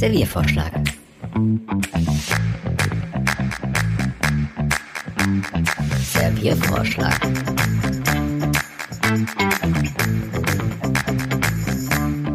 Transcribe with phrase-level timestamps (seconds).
[0.00, 0.72] Serviervorschlag.
[6.00, 7.18] Serviervorschlag.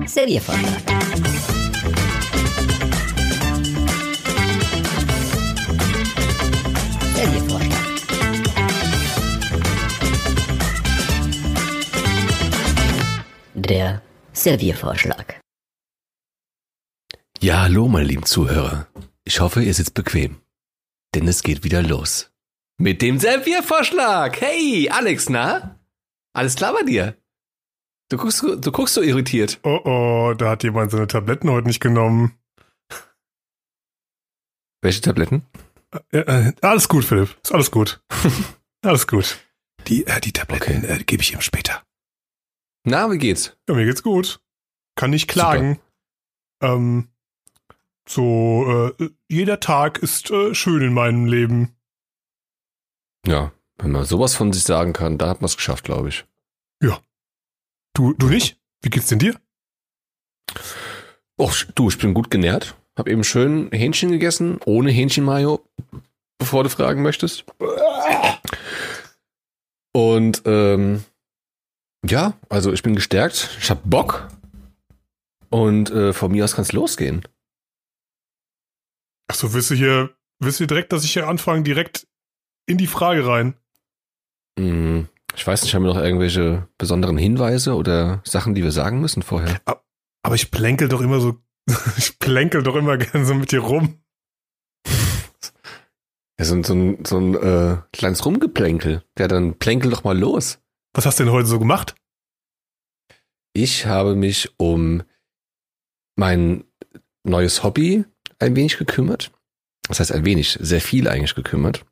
[0.05, 0.81] Serviervorschlag.
[7.15, 7.85] Serviervorschlag.
[13.55, 14.01] Der
[14.33, 15.34] Serviervorschlag.
[17.45, 18.87] Ja, hallo, meine lieben Zuhörer.
[19.23, 20.41] Ich hoffe, ihr sitzt bequem.
[21.13, 22.31] Denn es geht wieder los.
[22.79, 24.41] Mit dem Serviervorschlag.
[24.41, 25.79] Hey, Alex, na?
[26.33, 27.15] Alles klar bei dir?
[28.09, 29.59] Du guckst, du guckst so irritiert.
[29.61, 32.35] Oh oh, da hat jemand seine Tabletten heute nicht genommen.
[34.81, 35.45] Welche Tabletten?
[36.11, 37.37] Äh, äh, alles gut, Philipp.
[37.43, 38.01] Ist alles gut.
[38.81, 39.37] alles gut.
[39.85, 41.83] Die, äh, die Tabletten äh, gebe ich ihm später.
[42.85, 43.55] Na, wie geht's?
[43.69, 44.41] Ja, mir geht's gut.
[44.95, 45.79] Kann nicht klagen.
[46.59, 47.09] Ähm,
[48.07, 51.75] so, äh, jeder Tag ist äh, schön in meinem Leben.
[53.25, 56.25] Ja, wenn man sowas von sich sagen kann, da hat man es geschafft, glaube ich.
[56.81, 56.99] Ja.
[57.93, 58.59] Du, du nicht?
[58.81, 59.39] Wie geht's denn dir?
[61.37, 62.75] Och, du, ich bin gut genährt.
[62.97, 65.67] Hab eben schön Hähnchen gegessen, ohne Hähnchenmayo,
[66.37, 67.45] bevor du fragen möchtest.
[69.93, 71.03] Und ähm,
[72.05, 74.27] ja, also ich bin gestärkt, ich hab Bock.
[75.49, 77.21] Und äh, von mir aus kann's losgehen.
[79.27, 82.07] Ach so, willst du hier, willst du direkt, dass ich hier anfange, direkt
[82.67, 83.55] in die Frage rein?
[84.59, 89.01] Hm, ich weiß nicht, haben wir noch irgendwelche besonderen Hinweise oder Sachen, die wir sagen
[89.01, 89.61] müssen vorher?
[90.23, 91.39] Aber ich plänkel doch immer so,
[91.97, 94.01] ich plänkel doch immer gerne so mit dir rum.
[96.37, 99.03] Ja, so, ein- so ein, so ein äh, kleines Rumgeplänkel.
[99.17, 100.59] Ja, dann plänkel doch mal los.
[100.93, 101.95] Was hast du denn heute so gemacht?
[103.53, 105.03] Ich habe mich um
[106.17, 106.65] mein
[107.23, 108.03] neues Hobby
[108.39, 109.31] ein wenig gekümmert.
[109.87, 111.85] Das heißt ein wenig, sehr viel eigentlich gekümmert.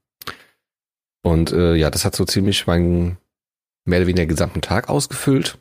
[1.22, 3.18] Und äh, ja, das hat so ziemlich meinen
[3.86, 5.58] mehr oder weniger gesamten Tag ausgefüllt.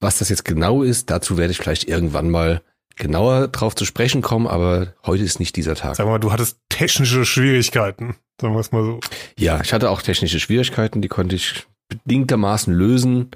[0.00, 2.62] Was das jetzt genau ist, dazu werde ich vielleicht irgendwann mal
[2.96, 5.96] genauer drauf zu sprechen kommen, aber heute ist nicht dieser Tag.
[5.96, 8.16] Sag mal, du hattest technische Schwierigkeiten.
[8.40, 9.00] Sagen wir es mal so.
[9.38, 13.30] Ja, ich hatte auch technische Schwierigkeiten, die konnte ich bedingtermaßen lösen.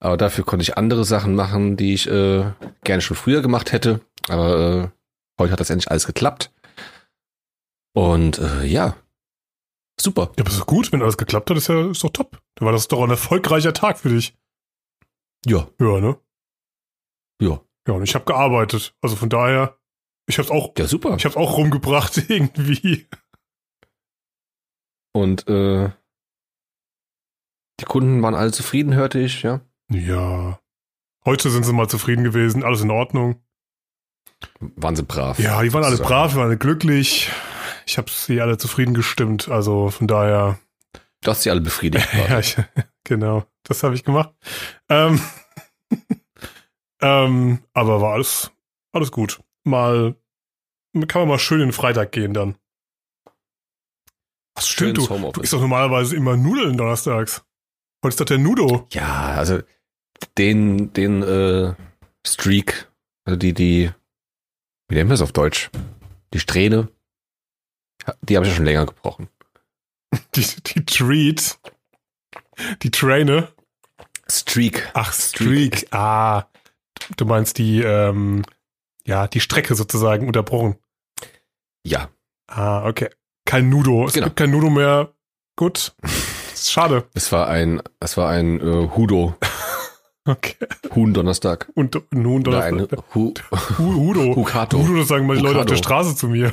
[0.00, 2.44] Aber dafür konnte ich andere Sachen machen, die ich äh,
[2.82, 4.00] gerne schon früher gemacht hätte.
[4.28, 4.88] Aber äh,
[5.38, 6.52] heute hat das endlich alles geklappt.
[7.94, 8.96] Und äh, ja,
[10.00, 10.32] super.
[10.36, 12.40] Ja, aber ist doch gut, wenn alles geklappt hat, ist ja ist doch top.
[12.56, 14.36] Dann war das doch ein erfolgreicher Tag für dich.
[15.46, 16.18] Ja, Ja, ne?
[17.40, 18.96] ja, Ja, und ich habe gearbeitet.
[19.02, 19.78] Also von daher,
[20.26, 21.14] ich hab's auch, ja, super.
[21.16, 23.06] ich hab's auch rumgebracht irgendwie.
[25.12, 25.90] Und äh,
[27.80, 29.60] die Kunden waren alle zufrieden, hörte ich, ja.
[29.90, 30.60] Ja.
[31.24, 33.43] Heute sind sie mal zufrieden gewesen, alles in Ordnung.
[34.60, 35.38] Waren sie brav.
[35.38, 36.04] Ja, die waren alle So.
[36.04, 37.30] brav, die waren alle glücklich.
[37.86, 39.48] Ich habe sie alle zufrieden gestimmt.
[39.48, 40.58] Also von daher,
[41.24, 42.06] Du hast sie alle befriedigt.
[42.28, 42.56] ja, ich,
[43.04, 44.30] genau, das habe ich gemacht.
[44.90, 45.20] Ähm,
[47.00, 48.52] ähm, aber war alles,
[48.92, 49.40] alles gut.
[49.64, 50.14] Mal,
[51.08, 52.56] kann man mal schön in den Freitag gehen dann.
[54.54, 57.42] Was stimmt, du, du isst doch normalerweise immer Nudeln donnerstags.
[58.04, 58.86] Heute ist doch der Nudo.
[58.92, 59.60] Ja, also
[60.36, 61.74] den, den äh,
[62.24, 62.92] Streak,
[63.24, 63.90] also die, die,
[64.88, 65.70] wie nennt man das auf Deutsch?
[66.32, 66.88] Die Strähne,
[68.22, 69.28] die habe ich ja schon länger gebrochen.
[70.34, 71.58] Die, die Treat.
[72.82, 73.48] Die Traine.
[74.30, 74.90] Streak.
[74.94, 75.86] Ach, Streak.
[75.92, 76.44] Ah,
[77.16, 78.44] du meinst die, ähm,
[79.06, 80.76] ja, die Strecke sozusagen unterbrochen.
[81.84, 82.08] Ja,
[82.46, 83.08] Ah, okay.
[83.46, 84.06] Kein Nudo.
[84.06, 84.26] Es Genau.
[84.26, 85.12] gibt kein Nudo mehr.
[85.56, 85.94] Gut.
[86.54, 87.08] Schade.
[87.14, 89.34] es war ein, es war ein äh, Hudo,
[90.26, 90.56] Okay.
[90.94, 91.70] Huhn-Donnerstag.
[91.74, 93.14] Und nun Oder ein Donnerstag.
[93.14, 93.34] Hu,
[93.78, 94.36] Hu- Hudo.
[94.36, 94.78] Hukato.
[94.78, 96.52] Hudo, das sagen mal die Leute auf der Straße zu mir.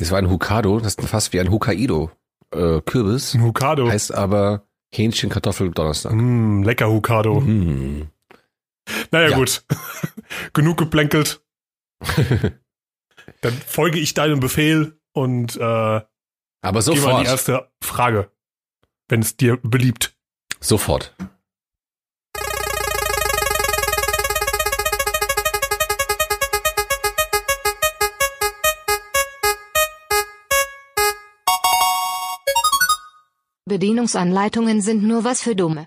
[0.00, 2.10] Es war ein Hukado, das ist fast wie ein Hokkaido.
[2.52, 3.34] Äh, Kürbis.
[3.34, 3.88] Ein Hukado.
[3.90, 6.12] Heißt aber Hähnchen, Kartoffel, Donnerstag.
[6.12, 7.40] Mm, lecker Hukado.
[7.40, 8.08] Mm.
[9.10, 9.36] Naja, Ja.
[9.36, 9.64] gut.
[10.52, 11.42] Genug geplänkelt.
[13.40, 16.04] Dann folge ich deinem Befehl und äh, Aber
[16.62, 17.26] geh mal die sofort.
[17.26, 18.30] erste Frage.
[19.08, 20.16] Wenn es dir beliebt.
[20.60, 21.14] Sofort.
[33.68, 35.86] Bedienungsanleitungen sind nur was für Dumme.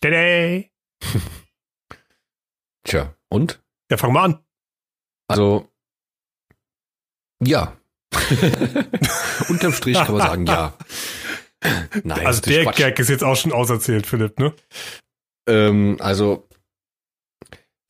[0.00, 0.62] Tada.
[2.84, 3.62] Tja, und?
[3.90, 4.38] Ja, fang mal an.
[5.28, 5.68] Also,
[7.42, 7.76] ja.
[9.48, 10.76] Unterm Strich kann man sagen, ja.
[12.04, 12.76] Nein, also das ist der Quatsch.
[12.76, 14.52] Gag ist jetzt auch schon auserzählt, Philipp, ne?
[15.48, 16.46] Ähm, also,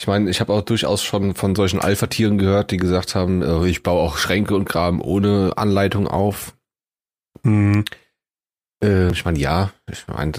[0.00, 3.66] Ich meine, ich habe auch durchaus schon von solchen Alpha-Tieren gehört, die gesagt haben, äh,
[3.68, 6.56] ich baue auch Schränke und Graben ohne Anleitung auf.
[7.42, 7.84] Hm.
[8.84, 10.32] Äh, ich meine, ja, ich meine,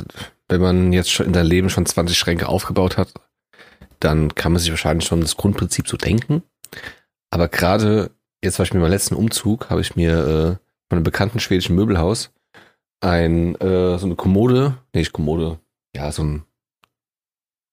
[0.48, 3.14] wenn man jetzt schon in seinem Leben schon 20 Schränke aufgebaut hat,
[4.00, 6.44] dann kann man sich wahrscheinlich schon das Grundprinzip so denken.
[7.32, 8.12] Aber gerade
[8.44, 10.44] jetzt zum Beispiel beim letzten Umzug habe ich mir äh,
[10.90, 12.32] von einem bekannten schwedischen Möbelhaus
[13.02, 15.60] ein, äh, so eine Kommode, nee, nicht Kommode,
[15.96, 16.44] ja, so ein,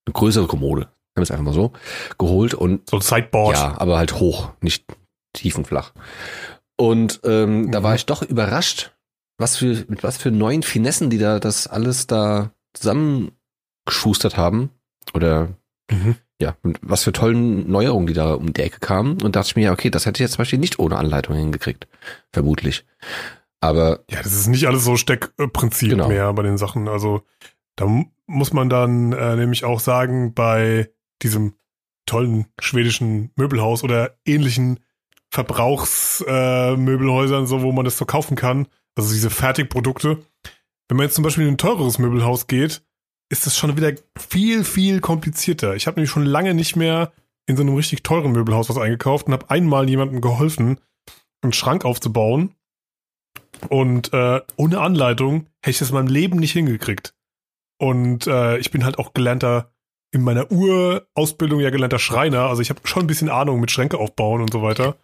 [0.07, 1.73] eine größere Kommode, nehmen wir es einfach mal so,
[2.19, 3.57] geholt und So ein Sideboard.
[3.57, 4.85] ja, aber halt hoch, nicht
[5.33, 5.93] tief und flach.
[6.77, 7.85] Und ähm, da Mhm.
[7.85, 8.93] war ich doch überrascht,
[9.38, 14.70] was für, mit was für neuen Finessen die da das alles da zusammengeschustert haben.
[15.14, 15.56] Oder
[15.90, 16.17] Mhm.
[16.40, 19.20] ja, mit was für tollen Neuerungen die da um die Ecke kamen.
[19.23, 21.37] Und dachte ich mir, ja, okay, das hätte ich jetzt zum Beispiel nicht ohne Anleitung
[21.37, 21.87] hingekriegt.
[22.32, 22.84] Vermutlich.
[23.61, 26.08] Aber Ja, das ist nicht alles so Steckprinzip Genau.
[26.08, 26.88] mehr bei den Sachen.
[26.88, 27.23] Also
[27.76, 30.90] da mu- muss man dann äh, nämlich auch sagen, bei
[31.23, 31.55] diesem
[32.06, 34.81] tollen schwedischen Möbelhaus oder ähnlichen
[35.31, 38.67] Verbrauchsmöbelhäusern, äh, so wo man das so kaufen kann,
[38.97, 40.25] also diese Fertigprodukte.
[40.89, 42.83] Wenn man jetzt zum Beispiel in ein teures Möbelhaus geht,
[43.31, 45.75] ist das schon wieder viel, viel komplizierter.
[45.75, 47.12] Ich habe nämlich schon lange nicht mehr
[47.47, 50.79] in so einem richtig teuren Möbelhaus was eingekauft und habe einmal jemandem geholfen,
[51.43, 52.55] einen Schrank aufzubauen.
[53.69, 57.15] Und äh, ohne Anleitung hätte ich das in meinem Leben nicht hingekriegt.
[57.79, 59.73] Und äh, ich bin halt auch gelernter,
[60.12, 62.43] in meiner Urausbildung ja gelernter Schreiner.
[62.43, 64.97] Also ich habe schon ein bisschen Ahnung mit Schränke aufbauen und so weiter.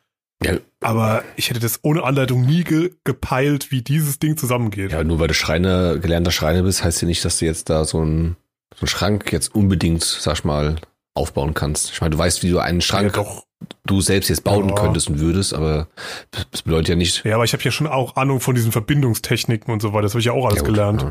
[0.44, 4.92] Ja, Aber ich hätte das ohne Anleitung nie ge gepeilt, wie dieses Ding zusammengeht.
[4.92, 7.84] ja, nur weil du Schreiner, gelernter Schreiner bist, heißt ja nicht, dass du jetzt da
[7.84, 8.36] so einen,
[8.74, 10.76] so einen Schrank jetzt unbedingt, sag ich mal,
[11.14, 11.90] aufbauen kannst.
[11.90, 13.44] Ich meine, du weißt, wie du einen Schrank Ja, doch.
[13.84, 14.74] du selbst jetzt bauen Ja.
[14.76, 15.88] könntest und würdest, aber
[16.30, 17.24] das- bedeutet ja nicht.
[17.24, 20.02] Ja, aber ich habe ja schon auch Ahnung von diesen Verbindungstechniken und so weiter.
[20.02, 21.02] Das habe ich ja auch alles Ja, gelernt.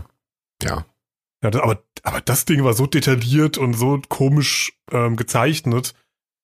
[0.64, 0.86] Ja.
[1.44, 1.52] ja.
[1.52, 5.94] Das, aber, aber das Ding war so detailliert und so komisch ähm, gezeichnet.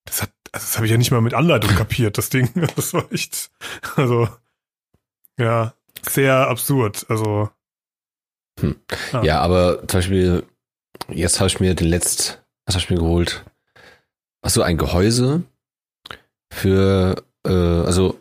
[0.06, 2.50] Das hat, das habe ich ja nicht mal mit Anleitung kapiert, das Ding.
[2.76, 3.52] Das war echt,
[3.98, 4.30] also,
[5.38, 5.74] ja,
[6.10, 7.06] sehr absurd.
[7.10, 7.50] Also,
[9.12, 9.24] Ah.
[9.24, 10.44] Ja, aber zum Beispiel,
[11.10, 13.44] jetzt habe ich mir den letzt, was habe ich mir geholt?
[14.44, 15.44] Achso, ein Gehäuse
[16.54, 18.20] für, äh, also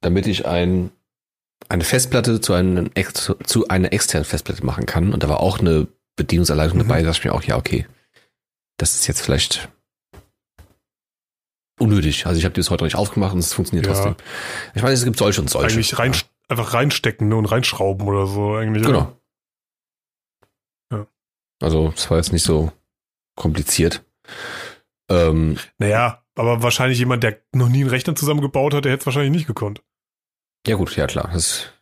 [0.00, 0.90] damit ich ein,
[1.68, 2.90] eine Festplatte zu, einem,
[3.44, 5.12] zu einer externen Festplatte machen kann.
[5.14, 5.86] Und da war auch eine
[6.16, 6.82] Bedienungsanleitung Mhm.
[6.88, 7.86] dabei, da dachte ich mir auch, ja, okay,
[8.76, 9.68] das ist jetzt vielleicht
[11.78, 12.26] unnötig.
[12.26, 13.92] Also ich habe das heute noch nicht aufgemacht und es funktioniert Ja.
[13.92, 14.16] trotzdem.
[14.74, 15.74] Ich meine, es gibt solche und solche.
[15.74, 16.20] eigentlich rein, Ja.
[16.48, 18.84] einfach reinstecken ne, und reinschrauben oder so eigentlich.
[18.84, 19.16] Genau.
[20.92, 21.06] Ja.
[21.60, 22.72] Also, es war jetzt nicht so
[23.36, 24.04] kompliziert.
[25.08, 29.06] Ähm, Naja, aber wahrscheinlich jemand, der noch nie einen Rechner zusammengebaut hat, der hätte es
[29.06, 29.82] wahrscheinlich nicht gekonnt.
[30.66, 31.28] ja gut, ja klar.
[31.32, 31.72] Das ist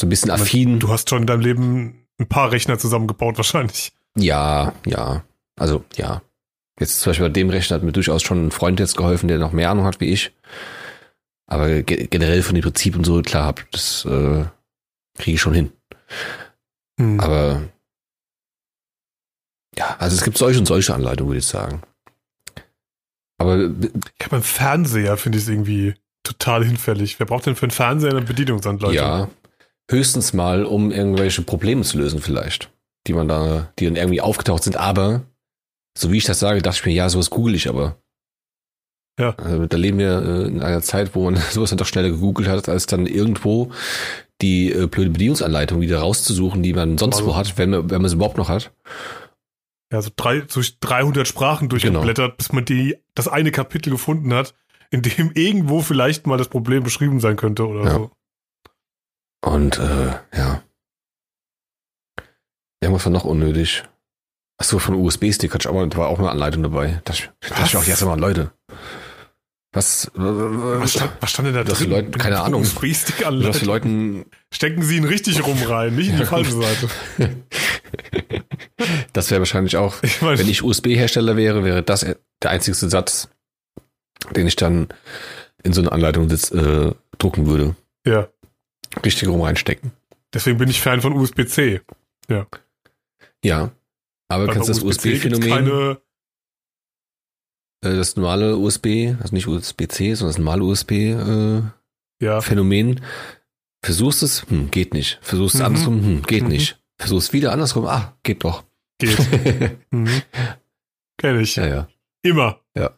[0.00, 0.78] so ein bisschen affin.
[0.78, 3.92] Du hast schon in deinem Leben ein paar Rechner zusammengebaut, wahrscheinlich.
[4.16, 5.24] Ja, ja.
[5.58, 6.22] Also, ja.
[6.80, 9.38] Jetzt zum Beispiel bei dem Rechner hat mir durchaus schon ein Freund jetzt geholfen, der
[9.38, 10.32] noch mehr Ahnung hat wie ich.
[11.46, 14.44] Aber ge generell von den Prinzipien so, klar, hab, das äh,
[15.18, 15.72] kriege ich schon hin.
[16.98, 17.20] Hm.
[17.20, 17.62] Aber
[19.76, 21.82] ja, also es gibt solche und solche Anleitungen, würde ich sagen.
[23.38, 27.18] Aber Ja, beim Fernseher finde ich es irgendwie total hinfällig.
[27.18, 28.94] Wer braucht denn für einen Fernseher eine Bedienungsanleitung?
[28.94, 29.28] Ja,
[29.90, 32.70] höchstens mal, um irgendwelche Probleme zu lösen vielleicht,
[33.06, 34.76] die man da, die dann irgendwie aufgetaucht sind.
[34.76, 35.22] Aber
[35.96, 37.96] so wie ich das sage, dachte ich mir, ja, sowas google ich aber.
[39.18, 39.34] Ja.
[39.36, 42.48] Also, da leben wir äh, in einer Zeit, wo man sowas dann doch schneller gegoogelt
[42.48, 43.72] hat, als dann irgendwo
[44.40, 48.00] die äh, blöde Bedienungsanleitung wieder rauszusuchen, die man sonst Also- wo hat, wenn man, wenn
[48.00, 48.72] man sie überhaupt noch hat.
[49.92, 54.54] Ja, so drei, durch 300 Sprachen durchgeblättert, bis man die, das eine Kapitel gefunden hat,
[54.90, 57.90] in dem irgendwo vielleicht mal das Problem beschrieben sein könnte oder Ja.
[57.94, 58.10] so.
[59.42, 60.62] Und äh, ja.
[62.80, 63.82] Irgendwas war noch unnötig.
[64.60, 67.00] Achso, von USB-Stick hatte ich mal, da war auch eine Anleitung dabei.
[67.04, 67.72] Da dachte ich Was?
[67.72, 68.52] mir auch jetzt mal, Leute.
[69.72, 71.90] Was, Was stand, was stand denn da Das drin?
[71.90, 72.64] Leute- keine Ahnung.
[72.64, 73.66] Für anleitung.
[73.66, 76.52] Leuten, Stecken Sie ihn richtig rum rein, nicht in die Ja, falsche.
[76.52, 76.88] Seite.
[79.12, 82.00] das wäre wahrscheinlich auch, Ich meine, wenn ich USB-Hersteller wäre, wäre das
[82.42, 83.28] der einzigste Satz,
[84.34, 84.88] den ich dann
[85.62, 87.76] in so eine Anleitung sitz, äh, drucken würde.
[88.06, 88.28] ja,
[89.04, 89.92] Richtig rum reinstecken.
[90.34, 91.80] deswegen bin ich Fan von USB-C.
[92.28, 93.70] Ja.
[94.30, 95.96] Aber Weil kannst bei das USB-Phänomen,
[97.84, 103.02] äh, das normale USB, also nicht USB-C, sondern das normale USB-Phänomen, ja,
[103.82, 105.18] Versuchst es, hm, geht nicht.
[105.22, 105.66] Versuchst es Mhm.
[105.66, 106.48] andersrum, hm, geht Mhm.
[106.50, 106.78] nicht.
[106.98, 108.64] Versuchst wieder andersrum, ah, geht doch.
[108.98, 109.16] geht.
[109.90, 110.20] Mhm.
[111.16, 111.56] Kenn ich.
[111.56, 111.88] ja, ja.
[112.22, 112.60] Immer.
[112.76, 112.90] Ja.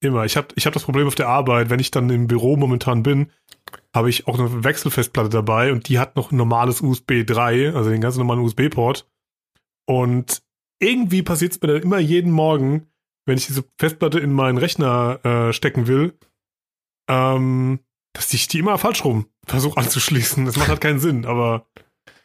[0.00, 0.24] Immer.
[0.24, 3.02] Ich habe ich hab das Problem auf der Arbeit, wenn ich dann im Büro momentan
[3.02, 3.32] bin,
[3.92, 7.90] habe ich auch eine Wechselfestplatte dabei und die hat noch ein normales USB 3, also
[7.90, 9.08] den ganz normalen USB-Port.
[9.86, 10.42] Und
[10.80, 12.86] irgendwie passiert es mir dann immer jeden Morgen,
[13.26, 16.14] wenn ich diese Festplatte in meinen Rechner äh, stecken will,
[17.08, 17.80] ähm,
[18.12, 20.44] dass ich die immer falsch rum versuche anzuschließen.
[20.44, 21.66] Das macht halt keinen Sinn, aber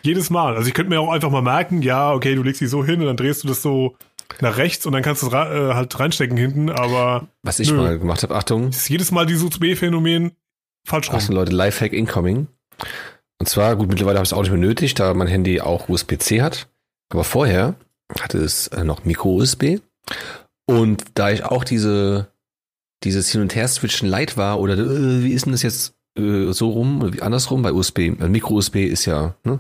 [0.02, 0.56] jedes Mal.
[0.56, 3.00] Also ich könnte mir auch einfach mal merken, ja, okay, du legst die so hin
[3.02, 3.98] und dann drehst du das so
[4.42, 7.78] nach rechts und dann kannst du es äh, halt reinstecken hinten, aber Was ich Nö.
[7.78, 10.32] mal gemacht habe, Achtung, es ist jedes Mal dieses USB-Phänomen
[10.88, 11.16] falsch rum.
[11.16, 12.48] Achtung Leute, Lifehack incoming.
[13.40, 15.90] Und zwar, gut, mittlerweile habe ich es auch nicht mehr nötig, da mein Handy auch
[15.90, 16.70] USB-C hat.
[17.12, 17.76] Aber vorher
[18.20, 19.80] hatte es äh, noch Micro-USB.
[20.66, 22.28] Und da ich auch diese,
[23.04, 26.70] dieses Hin- und Her-Switchen light war, oder äh, wie ist denn das jetzt äh, so
[26.70, 28.12] rum, oder wie andersrum bei USB?
[28.20, 29.60] Micro-USB ist ja, ne?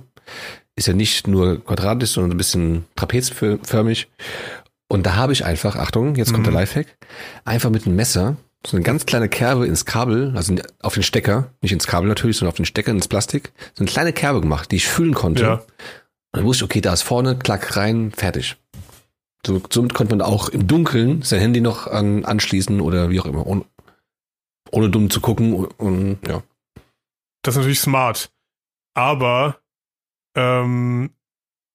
[0.75, 4.07] Ist ja nicht nur quadratisch, sondern ein bisschen trapezförmig.
[4.87, 6.51] Und da habe ich einfach, Achtung, jetzt kommt Mhm.
[6.51, 6.97] der Lifehack,
[7.45, 11.51] einfach mit einem Messer so eine ganz kleine Kerbe ins Kabel, also auf den Stecker,
[11.61, 14.71] nicht ins Kabel natürlich, sondern auf den Stecker ins Plastik, so eine kleine Kerbe gemacht,
[14.71, 15.43] die ich füllen konnte.
[15.43, 15.61] Ja.
[16.31, 18.57] Dann wusste ich, okay, da ist vorne, klack rein, fertig.
[19.45, 23.25] So, somit konnte man auch im Dunkeln sein Handy noch an, anschließen oder wie auch
[23.25, 23.65] immer, ohne,
[24.71, 26.43] ohne dumm zu gucken und, und ja.
[27.41, 28.31] Das ist natürlich smart.
[28.95, 29.61] Aber
[30.35, 31.11] ähm,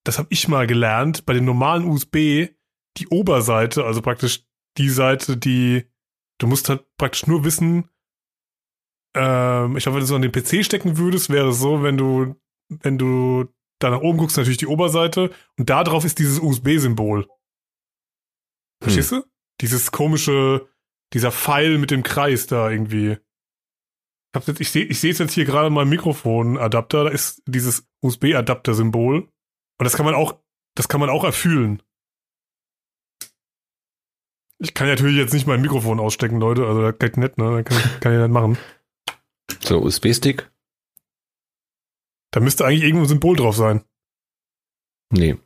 [0.03, 2.49] das habe ich mal gelernt, bei den normalen USB,
[2.97, 4.45] die Oberseite, also praktisch
[4.77, 5.85] die Seite, die
[6.37, 7.89] du musst halt praktisch nur wissen,
[9.15, 11.97] ähm, ich glaube, wenn du es an den PC stecken würdest, wäre es so, wenn
[11.97, 12.35] du,
[12.69, 13.45] wenn du
[13.79, 17.27] da nach oben guckst, natürlich die Oberseite und da drauf ist dieses USB-Symbol.
[18.81, 19.23] Verstehst du?
[19.61, 20.67] Dieses komische,
[21.13, 23.17] dieser Pfeil mit dem Kreis da irgendwie.
[24.35, 29.21] Ich, jetzt, ich sehe ich es jetzt hier gerade meinem Mikrofonadapter, da ist dieses USB-Adapter-Symbol.
[29.77, 30.41] Und das kann man auch,
[30.75, 31.81] das kann man auch erfüllen.
[34.59, 37.63] Ich kann natürlich jetzt nicht mein Mikrofon ausstecken, Leute, also das geht nicht, ne?
[37.63, 38.57] Kann, kann ich nicht machen.
[39.61, 40.49] So, USB-Stick?
[42.35, 43.81] Da müsste eigentlich irgendwo ein Symbol drauf sein.
[45.09, 45.37] Nee.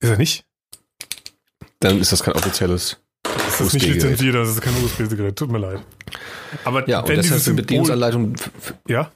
[0.00, 0.44] Ist er nicht?
[1.80, 3.00] Dann ist das kein offizielles.
[3.22, 5.82] Das ist nicht lizenziert, das ist kein USB-Gerät, tut mir leid.
[6.64, 9.10] Aber Ja, und wenn deshalb Symbol, Bedienungsanleitungen, f- f- ja,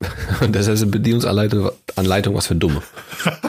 [0.40, 2.80] und deshalb sind Bedienungsanleitungen Anleitung was für Dumme.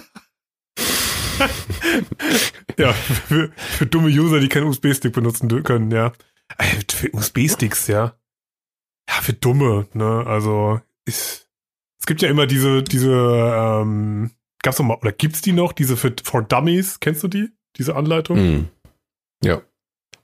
[2.79, 6.13] Ja, für, für dumme User, die keinen USB-Stick benutzen können, ja.
[6.57, 8.15] Äh, Für USB-Sticks, ja.
[9.09, 10.23] Ja, für dumme, ne?
[10.27, 11.46] Also, ist,
[12.07, 14.31] gibt ja immer diese, diese, ähm,
[14.63, 17.49] gab's noch mal, oder gibt's die noch, diese für, for Dummies, kennst du die?
[17.77, 18.37] Diese Anleitung?
[18.37, 18.67] Hm.
[19.43, 19.61] Ja.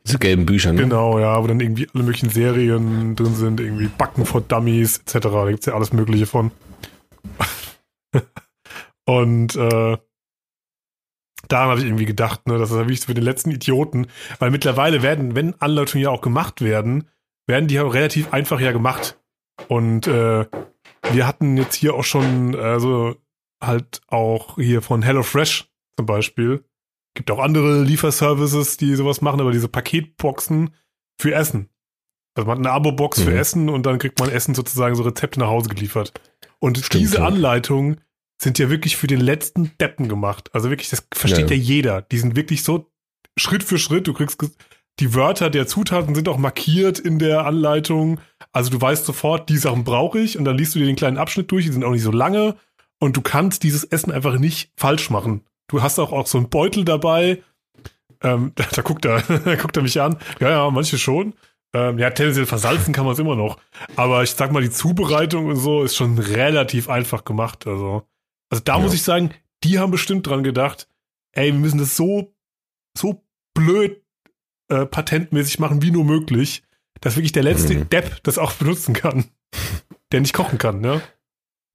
[0.06, 0.82] Diese gelben Bücher, ne?
[0.82, 5.20] Genau, ja, wo dann irgendwie alle möglichen Serien drin sind, irgendwie Backen for Dummies, etc.
[5.20, 6.52] Da gibt's ja alles Mögliche von.
[9.06, 9.98] Und äh,
[11.48, 14.08] daran habe ich irgendwie gedacht, ne, das ist ja wichtig für den letzten Idioten,
[14.40, 17.08] weil mittlerweile werden, wenn Anleitungen ja auch gemacht werden,
[17.48, 19.20] werden die ja relativ einfach ja gemacht.
[19.68, 20.46] Und äh,
[21.12, 23.16] wir hatten jetzt hier auch schon, also
[23.62, 26.64] halt auch hier von HelloFresh zum Beispiel,
[27.16, 30.74] gibt auch andere Lieferservices, die sowas machen, aber diese Paketboxen
[31.20, 31.70] für Essen.
[32.36, 33.38] Also man hat eine Abo-Box für Mhm.
[33.38, 36.14] Essen und dann kriegt man Essen sozusagen so Rezepte nach Hause geliefert.
[36.60, 37.28] Und Stimmt, diese ja.
[37.28, 38.02] Anleitungen
[38.42, 40.50] sind ja wirklich für den letzten Deppen gemacht.
[40.54, 41.62] Also wirklich, das versteht ja, Ja, ja.
[41.62, 42.02] jeder.
[42.02, 42.92] Die sind wirklich so
[43.38, 44.08] Schritt für Schritt.
[44.08, 44.42] Du kriegst
[45.00, 48.20] die Wörter der Zutaten sind auch markiert in der Anleitung.
[48.54, 51.18] Also du weißt sofort, die Sachen brauche ich und dann liest du dir den kleinen
[51.18, 51.66] Abschnitt durch.
[51.66, 52.56] Die sind auch nicht so lange
[53.00, 55.42] und du kannst dieses Essen einfach nicht falsch machen.
[55.68, 57.42] Du hast auch, auch so einen Beutel dabei.
[58.22, 60.18] Ähm, da, da guckt er, da guckt er mich an.
[60.40, 61.34] Ja, ja, manche schon.
[61.76, 63.58] Ähm, ja, tendenziell versalzen kann man es immer noch.
[63.96, 67.66] Aber ich sag mal, die Zubereitung und so ist schon relativ einfach gemacht.
[67.66, 68.04] Also,
[68.52, 68.84] also da Ja.
[68.84, 69.32] muss ich sagen,
[69.64, 70.88] die haben bestimmt dran gedacht,
[71.32, 72.32] ey, wir müssen das so,
[72.96, 73.24] so
[73.56, 74.04] blöd
[74.70, 76.62] äh, patentmäßig machen, wie nur möglich,
[77.04, 77.90] dass wirklich der letzte Mhm.
[77.90, 79.26] Depp das auch benutzen kann,
[80.12, 81.02] der nicht kochen kann, ne?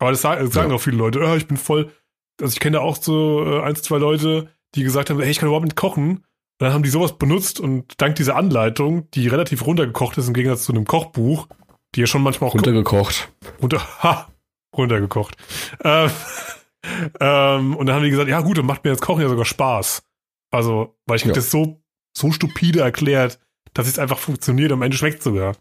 [0.00, 0.76] Aber das sagen, das sagen Ja.
[0.76, 1.92] auch viele Leute, ja, ich bin voll,
[2.40, 5.38] also ich kenne da auch so äh, eins, zwei Leute, die gesagt haben, hey, ich
[5.38, 6.18] kann überhaupt nicht kochen.
[6.60, 10.34] Und dann haben die sowas benutzt und dank dieser Anleitung, die relativ runtergekocht ist im
[10.34, 11.46] Gegensatz zu einem Kochbuch,
[11.94, 13.30] die ja schon manchmal auch Runtergekocht.
[13.62, 14.28] runter, ha,
[14.76, 15.36] runtergekocht.
[15.84, 16.10] Ähm,
[17.20, 19.44] ähm, und dann haben die gesagt, ja gut, dann macht mir das Kochen ja sogar
[19.44, 20.02] Spaß.
[20.50, 21.32] Also, weil ich Ja.
[21.32, 21.82] das so,
[22.16, 23.38] so stupide erklärt,
[23.74, 25.56] dass es einfach funktioniert und am Ende schmeckt sogar.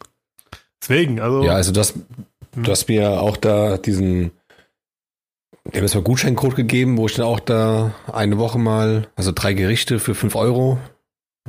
[0.82, 1.44] Deswegen, also.
[1.44, 1.94] Ja, also das,
[2.56, 4.32] du hast mir auch da diesen,
[5.66, 9.32] die haben mir mal Gutscheincode gegeben, wo ich dann auch da eine Woche mal, also
[9.34, 10.80] drei Gerichte für fünf Euro,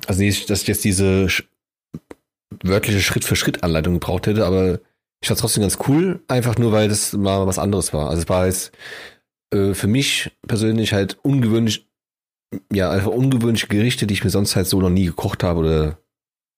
[0.07, 1.29] also nicht, dass ich jetzt diese
[2.63, 4.81] wörtliche Schritt-für-Schritt-Anleitung gebraucht hätte, aber
[5.21, 8.09] ich fand trotzdem ganz cool, einfach nur, weil das mal was anderes war.
[8.09, 8.73] Also es war jetzt
[9.53, 11.89] äh, für mich persönlich halt ungewöhnlich,
[12.73, 15.99] ja, einfach ungewöhnliche Gerichte, die ich mir sonst halt so noch nie gekocht habe oder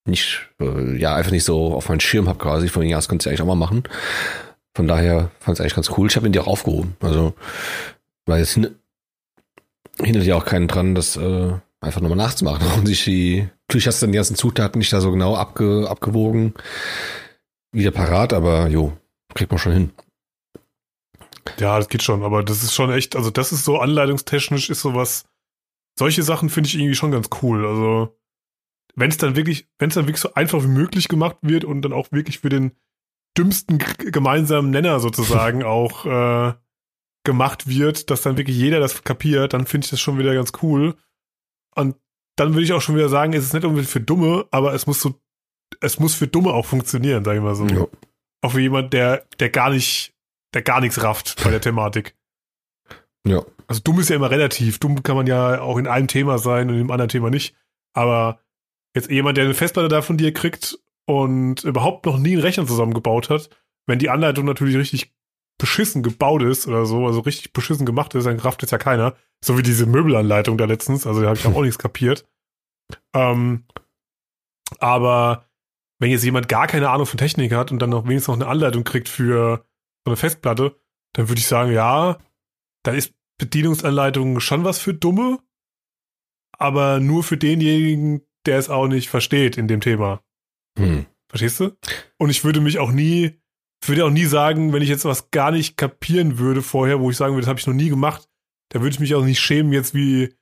[0.07, 2.69] nicht, äh, ja, einfach nicht so auf meinen Schirm habe quasi.
[2.69, 3.85] Von ja, das könntest du eigentlich auch mal machen.
[4.75, 6.09] Von daher fand ich eigentlich ganz cool.
[6.09, 6.97] Ich habe ihn dir auch aufgehoben.
[7.01, 7.35] Also,
[8.27, 8.75] weil es hin-
[10.03, 14.03] hindert ja auch keinen dran, das äh, einfach nochmal nachzumachen und sich die Natürlich hast
[14.03, 16.55] du dann die ganzen Zutaten nicht da so genau abge, abgewogen,
[17.71, 18.97] wieder parat, aber jo,
[19.33, 19.91] kriegt man schon hin.
[21.61, 24.81] Ja, das geht schon, aber das ist schon echt, also das ist so anleitungstechnisch ist
[24.81, 25.25] sowas,
[25.97, 27.65] solche Sachen finde ich irgendwie schon ganz cool.
[27.65, 28.17] Also,
[28.95, 31.83] wenn es dann wirklich, wenn es dann wirklich so einfach wie möglich gemacht wird und
[31.83, 32.73] dann auch wirklich für den
[33.37, 36.55] dümmsten gemeinsamen Nenner sozusagen auch äh,
[37.25, 40.53] gemacht wird, dass dann wirklich jeder das kapiert, dann finde ich das schon wieder ganz
[40.63, 40.97] cool.
[41.75, 41.97] Und
[42.37, 44.87] dann würde ich auch schon wieder sagen, es ist nicht unbedingt für Dumme, aber es
[44.87, 45.15] muss so,
[45.81, 47.67] es muss für Dumme auch funktionieren, sage ich mal so.
[47.67, 47.91] Jo.
[48.43, 50.15] Auch für jemand, der, der gar nicht,
[50.55, 52.17] der gar nichts rafft bei der Thematik.
[53.27, 53.45] Ja.
[53.67, 54.79] Also dumm ist ja immer relativ.
[54.79, 57.55] Dumm kann man ja auch in einem Thema sein und in einem anderen Thema nicht.
[57.93, 58.41] Aber
[58.95, 62.67] jetzt jemand, der eine Festplatte da von dir kriegt und überhaupt noch nie einen Rechner
[62.67, 63.51] zusammengebaut hat,
[63.87, 65.13] wenn die Anleitung natürlich richtig
[65.59, 69.15] beschissen gebaut ist oder so, also richtig beschissen gemacht ist, dann rafft es ja keiner.
[69.45, 72.27] So wie diese Möbelanleitung da letztens, also da habe ich auch nichts kapiert.
[73.15, 73.65] Ähm,
[74.79, 75.45] aber
[75.99, 78.51] wenn jetzt jemand gar keine Ahnung von Technik hat und dann noch wenigstens noch eine
[78.51, 79.65] Anleitung kriegt für
[80.05, 80.77] so eine Festplatte,
[81.13, 82.19] dann würde ich sagen, ja,
[82.83, 85.41] dann ist Bedienungsanleitung schon was für Dumme,
[86.53, 90.23] aber nur für denjenigen, der es auch nicht versteht in dem Thema.
[90.79, 91.07] Hm.
[91.29, 91.77] Verstehst du?
[92.19, 93.39] Und ich würde mich auch nie,
[93.83, 97.11] ich würde auch nie sagen, wenn ich jetzt was gar nicht kapieren würde vorher, wo
[97.11, 98.29] ich sagen würde, das habe ich noch nie gemacht,
[98.71, 100.35] da würde ich mich auch nicht schämen, jetzt wie,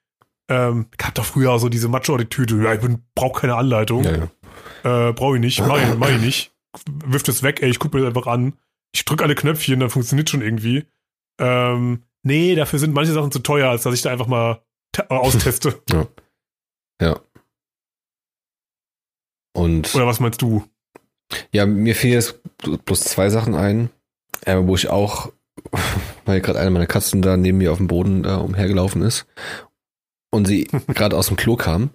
[0.51, 2.81] ähm, ich hab doch früher auch so diese Macho-Attitüde, ja, ich
[3.15, 4.31] brauche keine Anleitung, Ja,
[4.85, 5.09] ja.
[5.09, 6.53] äh, brauche ich nicht, mach ich, mach ich nicht,
[7.05, 8.55] wirf das weg, ey, ich gucke mir das einfach an,
[8.95, 10.87] ich drücke alle Knöpfchen, dann funktioniert schon irgendwie.
[11.39, 14.63] Ähm, nee, dafür sind manche Sachen zu teuer, als dass ich da einfach mal
[14.97, 15.83] äh, austeste.
[17.01, 17.21] ja.
[19.59, 20.65] Und Oder was meinst du?
[21.53, 22.41] ja, mir fiel jetzt
[22.85, 23.91] bloß zwei Sachen ein,
[24.47, 25.31] äh, wo ich auch,
[26.25, 29.27] weil gerade eine meiner Katzen da neben mir auf dem Boden da umhergelaufen ist
[30.31, 31.91] und sie gerade aus dem Klo kam.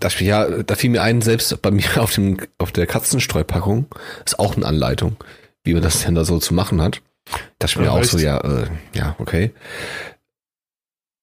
[0.00, 3.86] Da, fiel- ja, da fiel mir ein, selbst bei mir auf, dem, auf der Katzenstreupackung
[4.24, 5.16] ist auch eine Anleitung,
[5.64, 7.02] wie man das denn da so zu machen hat.
[7.58, 9.52] Das mir Ja, auch so, ja, äh, ja, okay.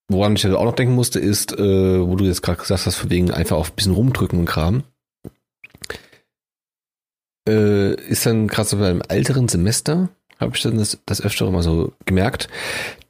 [0.09, 2.95] Woran ich halt auch noch denken musste, ist, äh, wo du jetzt gerade gesagt hast,
[2.95, 4.83] von wegen einfach auf ein bisschen rumdrücken und Kram.
[7.47, 11.63] Äh, ist dann gerade so beim älteren Semester, habe ich dann das, das öfter mal
[11.63, 12.47] so gemerkt,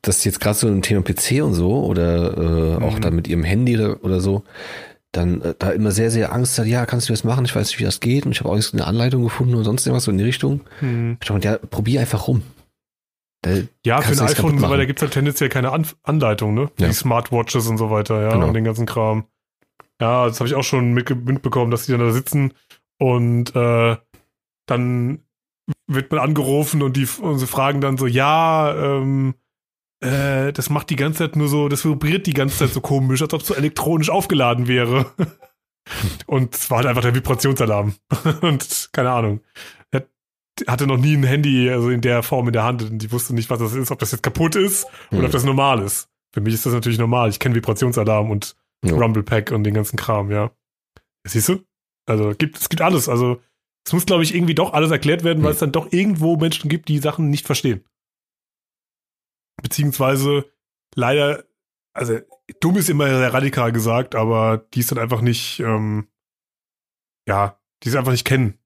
[0.01, 3.01] dass jetzt gerade so ein Thema PC und so oder äh, auch Mhm.
[3.01, 4.43] dann mit ihrem Handy oder, oder so,
[5.11, 7.43] dann äh, da immer sehr, sehr Angst hat, ja, kannst du das machen?
[7.45, 9.63] Ich weiß nicht, wie das geht und ich habe auch jetzt eine Anleitung gefunden oder
[9.65, 10.61] sonst irgendwas so in die Richtung.
[10.79, 11.17] Hm.
[11.21, 12.43] Ich dachte, ja, probier einfach rum.
[13.41, 13.51] Da,
[13.85, 14.87] Ja, für ein iPhone und weiter machen.
[14.87, 16.69] gibt es halt tendenziell keine An Anleitung, ne?
[16.79, 16.87] Ja.
[16.87, 18.47] Die Smartwatches und so weiter, ja, Genau.
[18.47, 19.25] und den ganzen Kram.
[20.01, 22.53] Ja, das habe ich auch schon mitbekommen, dass die dann da sitzen
[22.99, 23.97] und äh,
[24.67, 25.23] dann
[25.87, 29.33] wird man angerufen und die und sie fragen dann so, ja, ähm,
[29.99, 33.21] äh, das macht die ganze Zeit nur so, das vibriert die ganze Zeit so komisch,
[33.21, 35.11] als ob es so elektronisch aufgeladen wäre.
[36.27, 37.95] und es war halt einfach der Vibrationsalarm.
[38.41, 39.41] und keine Ahnung.
[39.91, 40.05] Er
[40.67, 43.35] hatte noch nie ein Handy, also in der Form in der Hand und die wusste
[43.35, 45.25] nicht, was das ist, ob das jetzt kaputt ist oder Hm.
[45.25, 46.09] ob das normal ist.
[46.33, 47.29] Für mich ist das natürlich normal.
[47.29, 48.93] Ich kenne Vibrationsalarm und Ja.
[48.95, 50.51] Rumble Pack und den ganzen Kram, ja.
[51.25, 51.63] Siehst du?
[52.05, 53.09] Also gibt, es gibt alles.
[53.09, 53.41] Also
[53.87, 55.53] es muss, glaube ich, irgendwie doch alles erklärt werden, weil Hm.
[55.53, 57.85] es dann doch irgendwo Menschen gibt, die Sachen nicht verstehen.
[59.61, 60.45] Beziehungsweise
[60.95, 61.45] leider,
[61.93, 62.19] also
[62.59, 66.07] dumm ist immer sehr radikal gesagt, aber die ist dann einfach nicht, ähm,
[67.27, 68.59] ja, die ist einfach nicht kennen.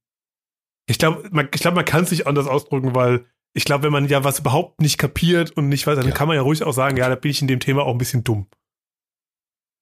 [0.87, 3.91] Ich glaube, man, ich glaube, man kann es nicht anders ausdrücken, weil ich glaube, wenn
[3.93, 6.13] man ja was überhaupt nicht kapiert und nicht weiß, dann Ja.
[6.13, 7.97] kann man ja ruhig auch sagen, ja, da bin ich in dem Thema auch ein
[7.97, 8.47] bisschen dumm.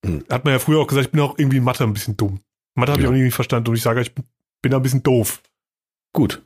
[0.05, 0.25] Hm.
[0.29, 2.41] Hat man ja früher auch gesagt, ich bin auch irgendwie in Mathe ein bisschen dumm.
[2.75, 3.09] Mathe habe ich Ja.
[3.09, 4.25] auch irgendwie nicht verstanden und ich sage, ich bin,
[4.61, 5.41] bin da ein bisschen doof.
[6.13, 6.43] Gut.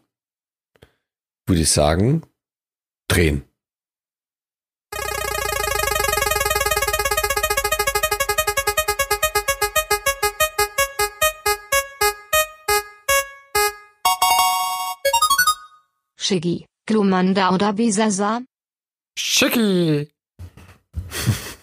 [1.46, 2.24] Würde ich sagen,
[3.08, 3.44] drehen.
[16.16, 18.42] Shiggy, Glumanda oder Bisasa?
[19.18, 20.10] Schicki.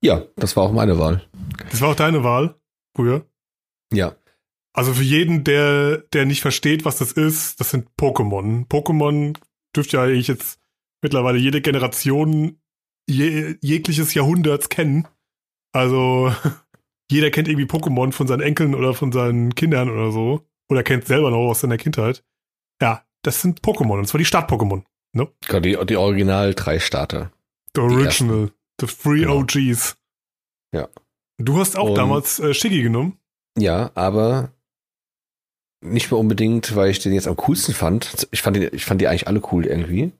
[0.00, 1.28] Ja, das war auch meine Wahl.
[1.70, 2.54] Das war auch deine Wahl
[2.94, 3.26] früher.
[3.92, 4.14] Ja.
[4.78, 8.66] Also für jeden, der, der nicht versteht, was das ist, das sind Pokémon.
[8.68, 9.36] Pokémon
[9.74, 10.60] dürfte ja eigentlich jetzt
[11.02, 12.60] mittlerweile jede Generation
[13.08, 15.08] je, jegliches Jahrhunderts kennen.
[15.72, 16.32] Also
[17.10, 20.46] jeder kennt irgendwie Pokémon von seinen Enkeln oder von seinen Kindern oder so.
[20.70, 22.22] Oder kennt selber noch aus seiner Kindheit.
[22.80, 23.98] Ja, das sind Pokémon.
[23.98, 24.84] Und zwar die Start-Pokémon.
[25.48, 27.32] Gott, Die, die Original drei Starter.
[27.74, 28.52] The Original.
[28.80, 29.38] The Free Genau.
[29.38, 29.96] OGs.
[30.72, 30.88] Ja.
[31.38, 33.18] Du hast auch Und- damals äh, Shiggy genommen.
[33.58, 34.52] Ja, aber
[35.80, 38.28] nicht mehr unbedingt, weil ich den jetzt am coolsten fand.
[38.30, 40.12] Ich fand, den, ich fand die eigentlich alle cool irgendwie.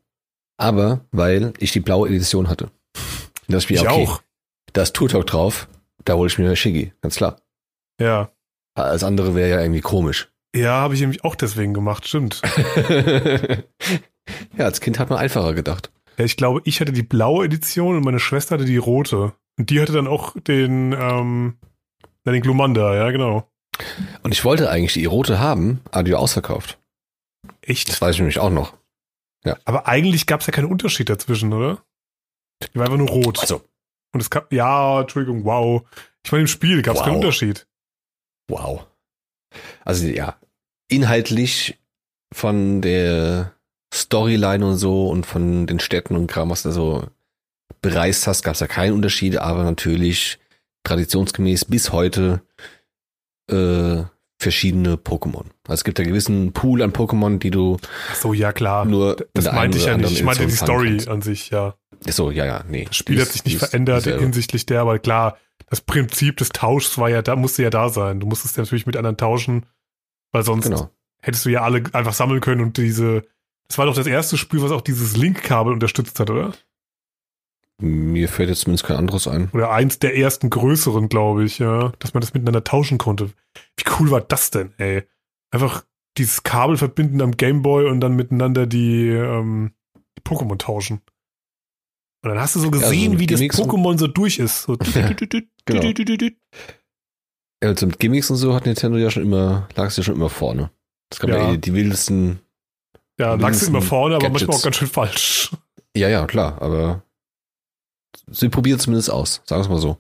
[0.57, 2.65] Aber weil ich die blaue Edition hatte.
[2.65, 4.23] Und das Spiel, ich okay, auch.
[4.73, 5.69] da ist Turtok drauf,
[6.05, 7.41] da hole ich mir Shiggy, ganz klar.
[8.01, 8.31] Ja.
[8.75, 10.29] Alles andere wäre ja irgendwie komisch.
[10.55, 12.41] Ja, habe ich nämlich auch deswegen gemacht, stimmt.
[14.57, 15.93] ja, als Kind hat man einfacher gedacht.
[16.17, 19.33] Ja, ich glaube, ich hatte die blaue Edition und meine Schwester hatte die rote.
[19.59, 21.59] Und die hatte dann auch den, ähm,
[22.25, 23.49] den Glumanda, ja, genau.
[24.23, 26.79] Und ich wollte eigentlich die rote haben, aber die war ausverkauft.
[27.63, 27.89] Echt?
[27.89, 28.75] Das weiß ich nämlich auch noch.
[29.65, 31.83] Aber eigentlich gab es ja keinen Unterschied dazwischen, oder?
[32.75, 33.39] Die war einfach nur rot.
[33.39, 33.63] Also,
[34.13, 35.83] Und es gab, ja, Entschuldigung, wow.
[36.25, 37.07] Ich meine, im Spiel gab es Wow.
[37.07, 37.67] keinen Unterschied.
[38.51, 38.87] wow.
[39.85, 40.37] Also ja,
[40.89, 41.79] inhaltlich
[42.35, 43.55] von der
[43.95, 47.07] Storyline und so und von den Städten und Kram, was du so
[47.81, 50.39] bereist hast, gab es ja keinen Unterschied, aber natürlich
[50.85, 52.43] traditionsgemäß bis heute
[53.49, 54.05] äh,
[54.41, 55.45] verschiedene Pokémon.
[55.67, 57.77] Also es gibt ja einen gewissen Pool an Pokémon, die du
[58.11, 58.85] Ach so, ja, klar.
[58.85, 60.13] nur das meinte ich ja nicht.
[60.13, 61.09] Ich meinte die Story kannst.
[61.09, 61.75] an sich, ja.
[62.07, 62.85] Ach So, ja, ja, nee.
[62.85, 64.23] Das Spiel Die hat ist- sich nicht ist verändert dieselbe.
[64.23, 65.37] hinsichtlich der, aber klar,
[65.69, 68.21] das Prinzip des Tauschs war ja da, musste ja da sein.
[68.21, 69.67] Du musstest ja natürlich mit anderen tauschen,
[70.33, 70.89] weil sonst Genau.
[71.21, 73.25] hättest du ja alle einfach sammeln können und diese.
[73.67, 76.53] Das war doch das erste Spiel, was auch dieses Link-Kabel unterstützt hat, oder?
[77.81, 79.51] Mir fällt jetzt zumindest kein anderes ein.
[79.53, 83.31] Oder eins der ersten größeren, glaube ich, ja, dass man das miteinander tauschen konnte.
[83.77, 85.05] Wie cool war das denn, ey?
[85.53, 85.85] Einfach
[86.17, 89.73] dieses Kabel verbinden am Gameboy und dann miteinander die, ähm,
[90.19, 91.01] die Pokémon tauschen.
[92.25, 94.63] Und dann hast du so gesehen, so wie das Pokémon so durch ist.
[94.63, 95.83] So Genau.
[97.63, 100.15] Ja, also mit Gimmicks und so hat Nintendo ja schon immer, lag es ja schon
[100.17, 100.71] immer vorne.
[101.13, 101.57] Es gab ja, Ja.
[101.57, 102.41] die wildesten.
[103.21, 104.43] Ja, lagst du immer vorne, aber Gadgets.
[104.47, 105.51] manchmal auch ganz schön falsch.
[105.97, 107.03] Ja, ja, klar, aber
[108.31, 109.99] sie probiert zumindest aus, sagen wir es mal so.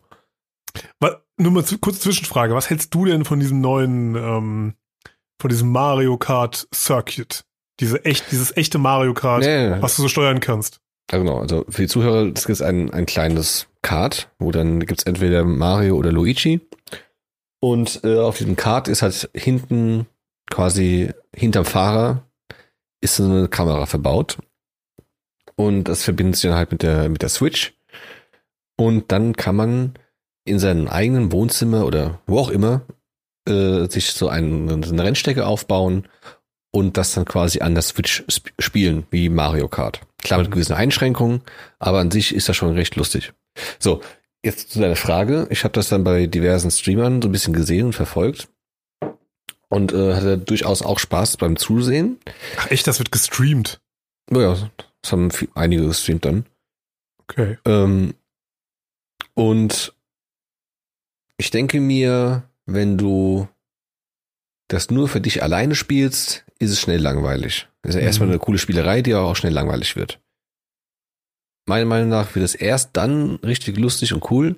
[1.40, 2.54] Nur mal zu, kurz Zwischenfrage.
[2.54, 4.74] Was hältst du denn von diesem neuen, ähm,
[5.40, 7.44] von diesem Mario Kart Circuit?
[7.78, 10.80] Diese echt, dieses echte Mario Kart, Nee, nee, was du so steuern kannst.
[11.12, 11.38] ja, genau.
[11.38, 15.94] Also für die Zuhörer, das ist ein, ein kleines Kart, wo dann gibt's entweder Mario
[15.94, 16.60] oder Luigi.
[17.60, 20.06] Und äh, auf diesem Kart ist halt hinten
[20.50, 22.24] quasi hinterm Fahrer
[23.00, 24.38] ist so eine Kamera verbaut.
[25.54, 27.77] Und das verbindet sich dann halt mit der, mit der Switch.
[28.78, 29.94] Und dann kann man
[30.44, 32.82] in seinem eigenen Wohnzimmer oder wo auch immer
[33.46, 36.08] äh, sich so einen, eine Rennstrecke aufbauen
[36.70, 40.00] und das dann quasi an der Switch sp spielen, wie Mario Kart.
[40.22, 41.42] Klar mit gewissen Einschränkungen,
[41.78, 43.32] aber an sich ist das schon recht lustig.
[43.78, 44.00] So,
[44.44, 45.46] jetzt zu deiner Frage.
[45.50, 48.48] Ich habe das dann bei diversen Streamern so ein bisschen gesehen und verfolgt.
[49.70, 52.18] Und äh, hatte durchaus auch Spaß beim Zusehen.
[52.56, 53.80] Ach echt, das wird gestreamt.
[54.30, 54.56] Naja,
[55.02, 56.46] das haben einige gestreamt dann.
[57.18, 57.58] Okay.
[57.66, 58.14] Ähm,
[59.38, 59.94] und
[61.36, 63.48] ich denke mir, wenn du
[64.66, 67.68] das nur für dich alleine spielst, ist es schnell langweilig.
[67.82, 68.32] Das ist ja erstmal Mhm.
[68.32, 70.20] eine coole Spielerei, die auch schnell langweilig wird.
[71.66, 74.56] Meiner Meinung nach wird es erst dann richtig lustig und cool,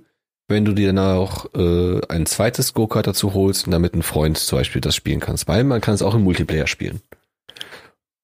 [0.49, 4.39] wenn du dir dann auch äh, ein zweites Go-Kart dazu holst und damit ein Freund
[4.39, 5.47] zum Beispiel das spielen kannst.
[5.47, 7.03] Weil man kann es auch im Multiplayer spielen.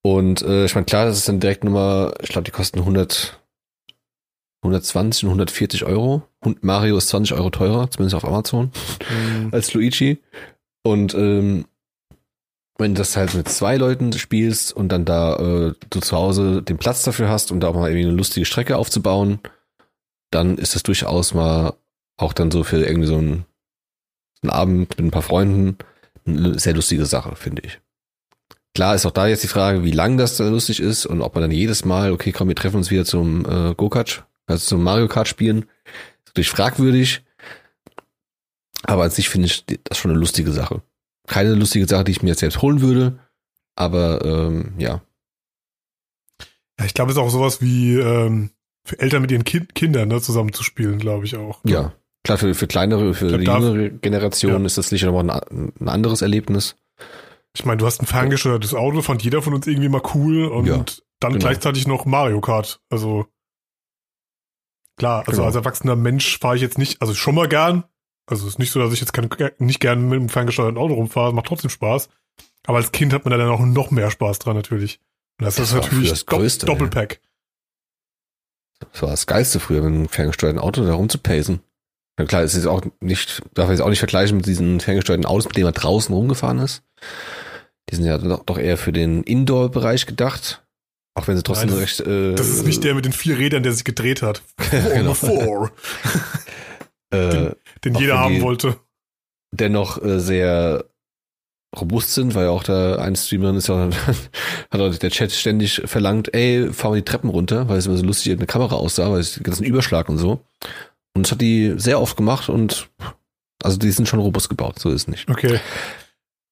[0.02, 3.40] Und äh, ich meine, klar, das ist dann direkt Nummer, ich glaube, die kosten 100,
[4.66, 6.22] 120 und 140 Euro.
[6.40, 8.70] Und Mario ist 20 Euro teurer, zumindest auf Amazon,
[9.10, 9.48] Mhm.
[9.52, 10.18] als Luigi.
[10.82, 11.66] Und ähm,
[12.78, 16.62] wenn du das halt mit zwei Leuten spielst und dann da äh, du zu Hause
[16.62, 19.40] den Platz dafür hast und da auch mal irgendwie eine lustige Strecke aufzubauen,
[20.30, 21.74] dann ist das durchaus mal
[22.18, 23.46] auch dann so für irgendwie so einen,
[24.42, 25.78] einen Abend mit ein paar Freunden
[26.26, 27.80] eine sehr lustige Sache, finde ich.
[28.74, 31.34] Klar ist auch da jetzt die Frage, wie lang das dann lustig ist und ob
[31.34, 34.82] man dann jedes Mal, okay, komm, wir treffen uns wieder zum äh, Go-Kart, also zum
[34.82, 35.62] Mario Kart spielen.
[35.62, 37.22] Ist natürlich fragwürdig.
[38.84, 40.82] Aber an sich finde ich das schon eine lustige Sache.
[41.26, 43.18] Keine lustige Sache, die ich mir jetzt selbst holen würde.
[43.74, 45.02] Aber ähm, ja.
[46.78, 48.50] Ja, ich glaube, es ist auch sowas wie ähm,
[48.84, 51.60] für Eltern mit ihren kind Kindern ne, zusammen zu spielen, glaube ich auch.
[51.64, 51.92] Ja.
[52.22, 54.66] Klar, für, für kleinere, für glaub, die jüngere Generation Ja.
[54.66, 56.76] ist das sicher nochmal ein, ein anderes Erlebnis.
[57.54, 60.66] Ich meine, du hast ein ferngesteuertes Auto, fand jeder von uns irgendwie mal cool und
[60.66, 60.84] Ja,
[61.20, 61.38] dann genau.
[61.44, 62.80] gleichzeitig noch Mario Kart.
[62.90, 63.26] Also
[64.96, 65.44] klar, also Genau.
[65.46, 67.84] als erwachsener Mensch fahre ich jetzt nicht, also schon mal gern.
[68.28, 69.28] Also es ist nicht so, dass ich jetzt kein,
[69.58, 72.08] nicht gern mit einem ferngesteuerten Auto rumfahre, macht trotzdem Spaß.
[72.66, 74.98] Aber als Kind hat man da dann auch noch mehr Spaß dran natürlich.
[75.38, 77.20] Und das, Das ist natürlich das Größte, Doppelpack.
[78.92, 81.60] Das war das Geilste früher, mit einem ferngesteuerten Auto da rumzupacen.
[82.18, 85.26] Ja klar, es ist auch nicht, darf ich jetzt auch nicht vergleichen mit diesen ferngesteuerten
[85.26, 86.82] Autos, mit denen man draußen rumgefahren ist.
[87.90, 90.65] Die sind ja doch eher für den Indoor-Bereich gedacht.
[91.16, 92.00] Auch wenn sie trotzdem Nein, recht.
[92.00, 94.42] Äh, Das ist nicht der mit den vier Rädern, der sich gedreht hat.
[94.70, 95.14] Genau.
[95.14, 95.70] four,
[97.10, 97.50] äh,
[97.84, 98.76] den Auch jeder haben wollte.
[99.50, 100.84] dennoch äh, sehr
[101.78, 103.88] robust sind, weil auch da ein Streamer ist ja,
[104.70, 107.96] hat auch der Chat ständig verlangt, ey, fahr mal die Treppen runter, weil es immer
[107.96, 110.40] so lustig in der Kamera aussah, weil es den ganzen Überschlag und so.
[111.14, 112.88] Und das hat die sehr oft gemacht und
[113.62, 115.28] Also die sind schon robust gebaut, so ist es nicht.
[115.30, 115.60] Okay.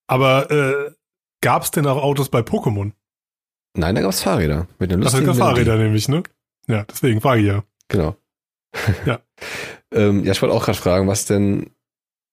[0.07, 0.91] Aber äh,
[1.43, 2.93] gab es denn auch Autos bei Pokémon?
[3.77, 4.69] Nein, da gab es Fahrräder.
[4.79, 6.23] Mit einer lustigen sind Fahrräder nämlich, ne?
[6.69, 7.65] Ja, deswegen frage ich ja.
[7.89, 8.17] Genau.
[9.05, 9.21] Ja.
[9.93, 11.71] ähm, ja, ich wollte auch gerade fragen, was denn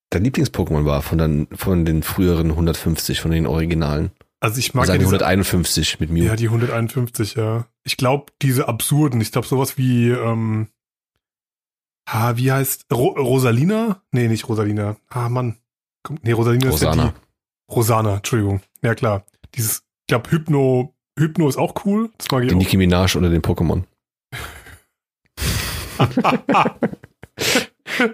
[0.10, 4.12] dein Lieblings-Pokémon war von, den, von den früheren 150, von den Originalen.
[4.40, 6.26] Also ich mag Also ja die diese, 151 mit Mew.
[6.26, 7.68] ja, die 151, ja.
[7.84, 10.68] Ich glaube, diese absurden, ich glaube sowas wie, ähm,
[12.06, 14.02] ah, wie heißt, Ro Rosalina?
[14.12, 14.98] Nee, nicht Rosalina.
[15.10, 15.58] Ah, Mann.
[16.04, 17.14] Komm, nee, Rosalina ist ja Rosana.
[17.70, 17.74] die.
[17.74, 18.62] Rosana, Entschuldigung.
[18.82, 19.26] Ja, klar.
[19.56, 22.10] Dieses, ich glaube, Hypno, Hypno ist auch cool.
[22.18, 22.60] Das mag ich Die auch.
[22.60, 23.84] Nicki Minaj unter den Pokémon.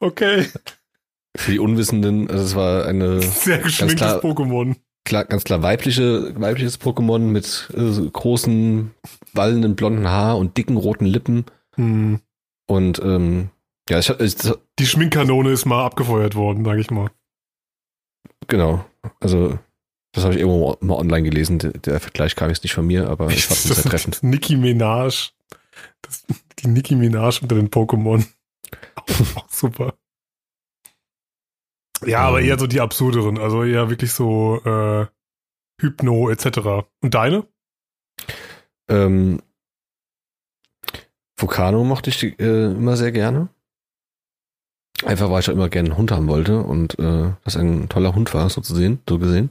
[0.00, 0.46] okay.
[1.36, 4.22] Für die Unwissenden, also es war eine Sehr geschminktes.
[4.22, 4.76] Pokémon.
[5.04, 8.94] klar, ganz klar weibliche, weibliches Pokémon mit äh, großen,
[9.32, 11.44] wallenden blonden Haar und dicken roten Lippen.
[11.76, 12.20] Hm.
[12.66, 13.50] Und ähm,
[13.88, 14.36] ja, ich, ich
[14.78, 17.10] Die Schminkkanone ist mal abgefeuert worden, sag ich mal.
[18.48, 18.84] genau.
[19.20, 19.58] Also
[20.16, 21.58] das habe ich irgendwo mal online gelesen.
[21.58, 24.22] Der, Vergleich kam jetzt nicht von mir, aber ich fand es sehr treffend.
[24.22, 25.30] Nicki Minaj.
[26.00, 26.24] Das,
[26.58, 28.24] die Nicki Minaj unter den Pokémon.
[28.94, 29.04] Auch,
[29.36, 29.94] auch super.
[32.04, 32.48] Ja, aber Ähm.
[32.48, 35.06] eher so die absurderen, also eher wirklich so äh,
[35.80, 36.86] Hypno etc.
[37.02, 37.46] Und deine?
[38.88, 39.42] Ähm,
[41.38, 43.48] Vulcano mochte ich äh, immer sehr gerne.
[45.04, 48.14] Einfach weil ich auch immer gerne einen Hund haben wollte und äh, das ein toller
[48.14, 49.50] Hund war, so zu sehen, so gesehen.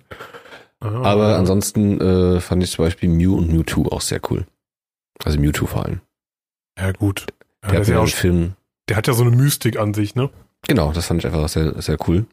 [0.86, 1.04] Ah.
[1.04, 4.46] Aber ansonsten äh, fand ich zum Beispiel Mew und Mewtwo auch sehr cool.
[5.24, 6.02] Also Mewtwo vor allem.
[6.78, 7.26] Ja, gut.
[7.64, 8.56] Ja, Der, hat ja auch, Film,
[8.90, 10.30] der hat ja so eine Mystik an sich, ne?
[10.68, 12.26] genau, das fand ich einfach sehr, sehr cool.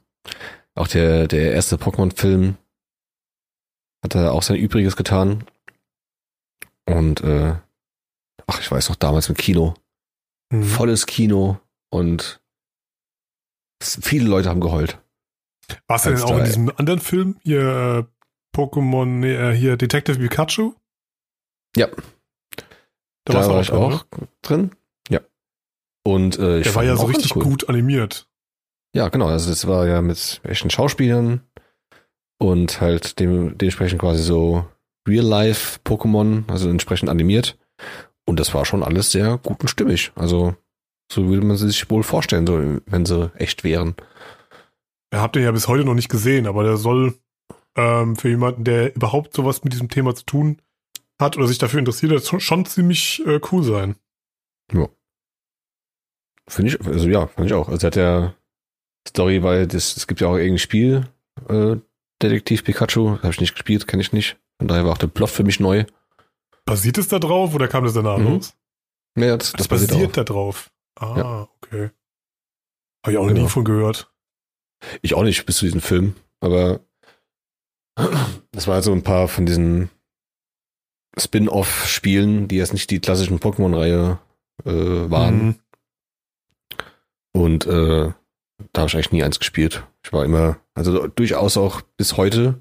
[0.74, 2.56] Auch der, der erste Pokémon-Film
[4.02, 5.44] hat er auch sein Übriges getan.
[6.86, 7.54] Und äh,
[8.46, 9.74] ach, ich weiß noch, damals im Kino,
[10.52, 10.64] Mhm.
[10.64, 11.58] volles Kino
[11.90, 12.40] und
[13.82, 14.98] viele Leute haben geheult.
[15.86, 17.36] Warst du denn auch in diesem anderen Film?
[17.42, 18.11] Hier äh,
[18.54, 20.74] Pokémon, nee, äh, hier Detective Pikachu?
[21.76, 21.88] Ja.
[23.24, 23.94] Da, Da, warst war auch ich drin, ne?
[23.94, 24.06] auch
[24.42, 24.70] drin.
[25.08, 25.20] Ja.
[26.04, 27.44] Und äh, ich Der war ja so richtig cool.
[27.44, 28.28] gut animiert.
[28.94, 29.28] Ja, genau.
[29.28, 31.40] Also das war ja mit echten Schauspielern
[32.38, 34.66] und halt dem, dementsprechend quasi so
[35.08, 37.58] Real-Life-Pokémon, also entsprechend animiert.
[38.26, 40.12] Und das war schon alles sehr gut und stimmig.
[40.14, 40.54] Also
[41.10, 43.94] so würde man sich wohl vorstellen, so wenn sie echt wären.
[45.12, 47.14] Ihr habt den ja bis heute noch nicht gesehen, aber der soll
[47.76, 50.60] ähm, für jemanden, der überhaupt sowas mit diesem Thema zu tun
[51.20, 53.96] hat oder sich dafür interessiert, das schon, schon ziemlich äh, cool sein.
[56.48, 57.68] Finde ich, also ja, fand ich auch.
[57.68, 58.34] Also hat ja
[59.08, 61.08] Story, weil das, es gibt ja auch irgendein Spiel,
[61.48, 61.76] äh,
[62.20, 64.36] Detektiv Pikachu, habe ich nicht gespielt, kenne ich nicht.
[64.58, 65.84] Von daher war auch der Plot für mich neu.
[66.64, 68.24] Basiert es da drauf oder kam das danach Mhm.
[68.24, 68.54] los?
[69.16, 70.12] Ja, das, das basiert auch.
[70.12, 70.70] da drauf.
[70.96, 71.48] Ah, Ja.
[71.62, 71.90] okay.
[73.04, 73.42] Habe ich auch noch Genau.
[73.42, 74.12] nie von gehört.
[75.00, 76.80] Ich auch nicht bis zu diesem Film, aber
[78.52, 79.90] das war halt so ein paar von diesen
[81.18, 84.18] Spin-off-Spielen, die jetzt nicht die klassischen Pokémon-Reihe
[84.64, 85.46] äh, waren.
[85.46, 85.54] Mhm.
[87.34, 88.12] Und äh,
[88.72, 89.84] da habe ich eigentlich nie eins gespielt.
[90.04, 92.60] Ich war immer, also durchaus auch bis heute,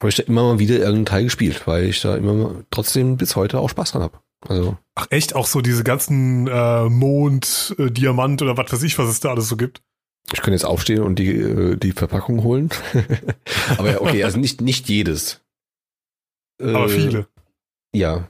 [0.00, 3.36] habe ich da immer mal wieder irgendeinen Teil gespielt, weil ich da immer trotzdem bis
[3.36, 4.20] heute auch Spaß dran habe.
[4.48, 8.98] Also, Ach echt, auch so diese ganzen äh, Mond, äh, Diamant oder was weiß ich,
[8.98, 9.82] was es da alles so gibt.
[10.32, 12.70] Ich könnte jetzt aufstehen und die, äh, die Verpackung holen.
[13.78, 15.40] Aber ja, okay, also nicht, nicht jedes.
[16.60, 17.26] Aber Äh, viele.
[17.94, 18.28] Ja.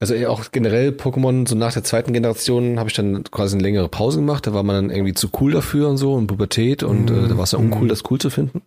[0.00, 3.88] Also auch generell Pokémon, so nach der zweiten Generation habe ich dann quasi eine längere
[3.88, 4.46] Pause gemacht.
[4.46, 7.36] Da war man dann irgendwie zu cool dafür und so und Pubertät und äh, da
[7.36, 7.88] war es ja uncool, Mhm.
[7.88, 8.62] das cool zu finden.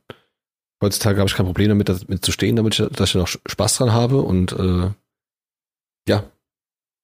[0.83, 3.27] Heutzutage habe ich kein Problem damit, das- mit zu stehen, damit ich, dass ich noch
[3.27, 4.89] Spaß dran habe und äh,
[6.09, 6.23] ja,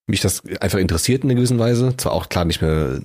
[0.08, 1.96] mich das einfach interessiert in einer gewissen Weise.
[1.96, 3.02] Zwar auch klar nicht mehr,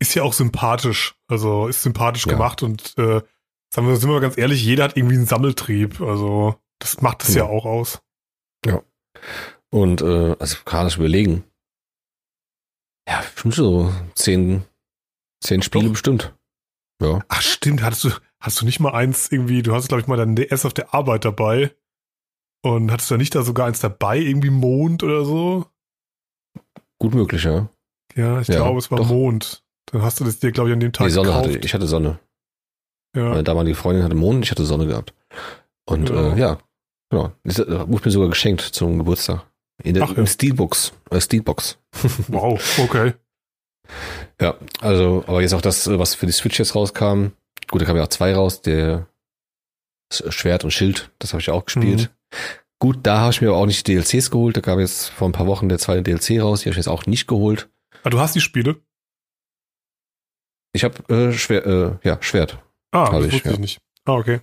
[0.00, 1.16] Ist ja auch sympathisch.
[1.28, 2.32] Also ist sympathisch Ja.
[2.32, 3.20] gemacht und äh,
[3.74, 6.00] sagen wir, sind wir ganz ehrlich, jeder hat irgendwie einen Sammeltrieb.
[6.00, 7.56] Also das macht es ja Genau.
[7.56, 8.00] auch aus.
[9.70, 11.44] und äh, also kann ich überlegen.
[13.08, 14.64] Ja, bestimmt so zehn,
[15.44, 15.92] zehn Spiele Doch.
[15.92, 16.34] bestimmt.
[17.02, 17.20] Ja.
[17.28, 20.16] Ach stimmt, hattest du, hast du nicht mal eins irgendwie, du hast glaube ich mal
[20.16, 21.74] dein DS auf der Arbeit dabei
[22.62, 25.66] und hattest du da nicht da sogar eins dabei, irgendwie Mond oder so?
[26.98, 27.68] Gut möglich, ja.
[28.14, 29.08] Ja, ich Ja, glaube, es war doch.
[29.08, 29.64] Mond.
[29.92, 31.48] Dann hast du das dir, glaube ich, an dem Tag Nee, Sonne gekauft.
[31.48, 32.18] hatte, ich hatte Sonne.
[33.16, 33.30] ja.
[33.30, 35.14] Meine damalige Freundin hatte Mond, ich hatte Sonne gehabt.
[35.86, 36.34] Und Ja.
[36.34, 36.58] äh, ja,
[37.10, 37.32] genau.
[37.44, 39.44] Das äh, wurde mir sogar geschenkt zum Geburtstag.
[39.82, 40.16] In der Ach ja.
[40.18, 40.92] im Steelbox.
[41.10, 41.78] Äh, Steelbox.
[42.28, 43.14] Wow, okay.
[44.40, 47.28] Ja, also, aber jetzt auch das, äh, was für die Switch jetzt rauskam.
[47.70, 49.06] Gut, da kam ja auch zwei raus, der
[50.10, 52.10] das Schwert und Schild, das habe ich auch gespielt.
[52.80, 54.56] Gut, da habe ich mir aber auch nicht die DLCs geholt.
[54.56, 56.88] Da kam jetzt vor ein paar Wochen der zweite DLC raus, die habe ich jetzt
[56.88, 57.68] auch nicht geholt.
[58.04, 58.76] Ah, du hast die Spiele?
[60.72, 62.58] Ich habe äh, Schwer, äh, ja, Schwert.
[62.92, 63.54] Ah, das ich, wusste ja.
[63.54, 63.80] ich nicht.
[64.04, 64.40] Ah, okay.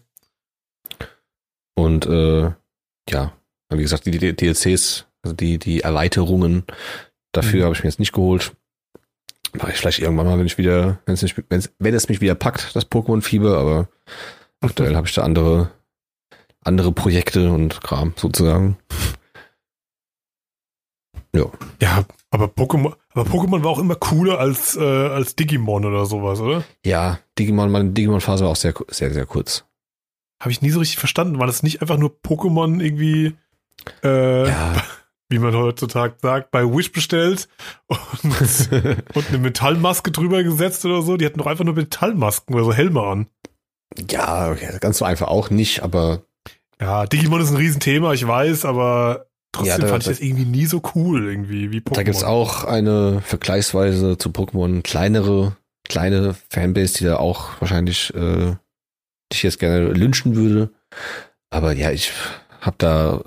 [1.76, 2.52] Und äh,
[3.10, 3.34] ja,
[3.70, 6.64] wie gesagt, die, die DLCs, also die, die Erweiterungen,
[7.32, 7.64] dafür Mhm.
[7.66, 8.56] habe ich mir jetzt nicht geholt.
[9.54, 12.22] Mache ich vielleicht irgendwann mal, wenn ich wieder, wenn es nicht, wenn's, wenn es mich
[12.22, 13.88] wieder packt, das Pokémon-Fieber, aber
[14.62, 15.72] aktuell habe ich da andere,
[16.62, 18.78] andere Projekte und Kram sozusagen.
[21.82, 26.40] Ja, aber Pokémon, aber Pokémon war auch immer cooler als, äh, als Digimon oder sowas,
[26.42, 26.64] oder?
[26.86, 29.66] Ja, Digimon, meine Digimon-Phase war auch sehr, sehr, sehr kurz.
[30.42, 31.40] Habe ich nie so richtig verstanden.
[31.40, 33.36] War das nicht einfach nur Pokémon irgendwie,
[34.04, 34.74] äh, Ja.
[35.30, 37.50] wie man heutzutage sagt, bei Wish bestellt
[37.88, 38.00] und,
[39.16, 41.18] und eine Metallmaske drüber gesetzt oder so?
[41.18, 43.28] Die hatten doch einfach nur Metallmasken oder so Helme an.
[44.10, 46.22] ja, okay, ganz so einfach auch nicht, aber
[46.80, 49.26] Ja, Digimon ist ein Riesenthema, ich weiß, aber
[49.56, 51.94] trotzdem Ja, da- fand ich da- das irgendwie nie so cool, irgendwie, wie Pokémon.
[51.96, 55.56] Da gibt's auch eine vergleichsweise zu Pokémon kleinere,
[55.88, 58.56] kleine Fanbase, die da auch wahrscheinlich äh,
[59.34, 60.70] dich jetzt gerne lynchen würde.
[61.50, 62.12] Aber ja, ich
[62.62, 63.22] hab da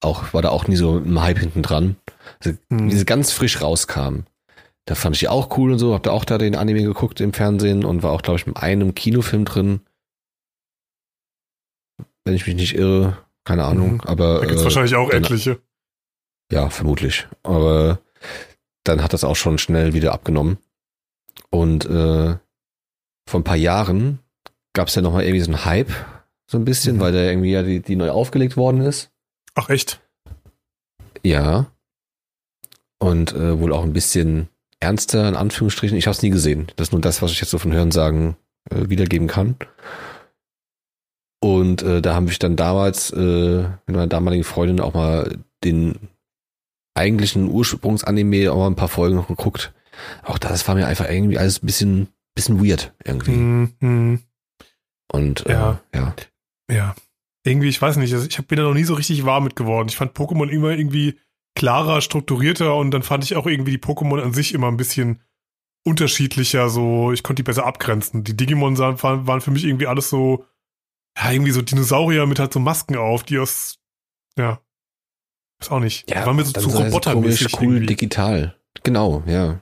[0.00, 1.96] auch, war da auch nie so im Hype hinten dran.
[2.44, 2.90] Also, Hm.
[2.90, 4.20] Wie sie ganz frisch rauskam.
[4.86, 7.20] Da fand ich die auch cool und so, hab da auch da den Anime geguckt
[7.20, 9.80] im Fernsehen und war auch, glaube ich, mit einem Kinofilm drin.
[12.24, 13.16] Wenn ich mich nicht irre,
[13.48, 13.94] keine Ahnung.
[13.94, 14.00] Mhm.
[14.02, 15.58] Aber Da gibt's äh, wahrscheinlich auch dann- etliche.
[16.52, 17.26] ja, vermutlich.
[17.42, 17.98] Aber
[18.84, 20.58] dann hat das auch schon schnell wieder abgenommen.
[21.50, 22.36] Und äh,
[23.28, 24.18] vor ein paar Jahren
[24.74, 25.90] gab es ja nochmal irgendwie so einen Hype,
[26.46, 27.00] so ein bisschen, Mhm.
[27.00, 29.10] weil da irgendwie ja die, die neu aufgelegt worden ist.
[29.54, 30.00] Ach echt?
[31.22, 31.66] Ja.
[32.98, 34.48] Und äh, wohl auch ein bisschen
[34.80, 35.96] ernster, in Anführungsstrichen.
[35.96, 36.70] Ich habe es nie gesehen.
[36.76, 38.36] Das ist nur das, was ich jetzt so von Hörensagen
[38.70, 39.56] äh, wiedergeben kann.
[41.40, 46.08] Und äh, da habe ich dann damals äh, mit meiner damaligen Freundin auch mal den
[46.94, 49.72] eigentlichen Ursprungsanime auch mal ein paar Folgen noch geguckt.
[50.24, 53.32] Auch das war mir einfach irgendwie alles ein bisschen, bisschen weird irgendwie.
[53.32, 54.20] Hm, hm.
[55.12, 55.80] Und äh, Ja.
[55.94, 56.14] ja.
[56.70, 56.94] Ja.
[57.44, 59.88] Irgendwie, ich weiß nicht, also ich bin da noch nie so richtig warm mit geworden.
[59.88, 61.18] Ich fand Pokémon immer irgendwie
[61.54, 65.20] klarer, strukturierter und dann fand ich auch irgendwie die Pokémon an sich immer ein bisschen
[65.84, 68.22] unterschiedlicher, so, ich konnte die besser abgrenzen.
[68.22, 70.44] Die Digimon waren, waren für mich irgendwie alles so,
[71.20, 73.78] ja, irgendwie so Dinosaurier mit halt so Masken auf, die aus,
[74.38, 74.60] ja,
[75.60, 76.08] weiß auch nicht.
[76.10, 77.86] Ja, Die waren mir so zu so robotermäßig komisch, cool, irgendwie.
[77.86, 78.56] digital.
[78.84, 79.60] Genau, ja.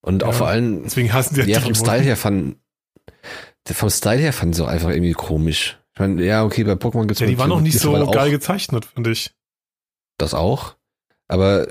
[0.00, 0.32] Und auch Ja.
[0.34, 1.74] vor allem, Deswegen hassen die halt ja, vom.
[1.74, 2.56] Style her fand,
[3.70, 5.78] vom Style her fand sie auch einfach irgendwie komisch.
[5.94, 8.84] Ich meine, ja, okay, bei Pokémon gibt's Ja, die waren noch nicht so geil gezeichnet,
[8.84, 9.34] finde ich.
[10.18, 10.76] das auch.
[11.28, 11.66] Aber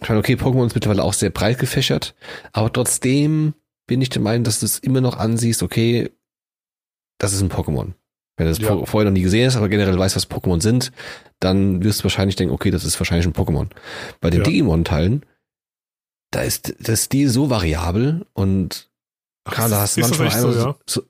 [0.00, 2.14] ich meine, okay, Pokémon ist mittlerweile auch sehr breit gefächert,
[2.52, 3.54] aber trotzdem
[3.86, 6.10] bin ich der Meinung, dass du es immer noch ansiehst, okay,
[7.18, 7.94] das ist ein Pokémon.
[8.36, 8.68] Wenn du das Ja.
[8.68, 10.90] vor- vorher noch nie gesehen hast, aber generell weißt, was Pokémon sind,
[11.40, 13.68] dann wirst du wahrscheinlich denken, okay, das ist wahrscheinlich ein Pokémon.
[14.20, 14.44] Bei den Ja.
[14.44, 15.24] Digimon-Teilen,
[16.30, 18.90] da ist der Stil so variabel und
[19.44, 20.78] gerade hast du ist das manchmal echt so, einmal ja?
[20.86, 21.02] so,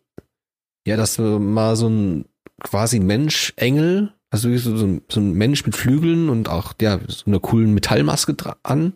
[0.87, 2.25] ja, dass du mal so ein
[2.61, 6.99] quasi Mensch, Engel, also so, so, ein, so ein Mensch mit Flügeln und auch ja,
[7.07, 8.95] so einer coolen Metallmaske an.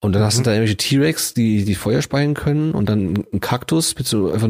[0.00, 0.44] Und dann hast du Mhm.
[0.44, 4.48] da irgendwelche T-Rex, die, die Feuer speien können und dann ein Kaktus mit so einfach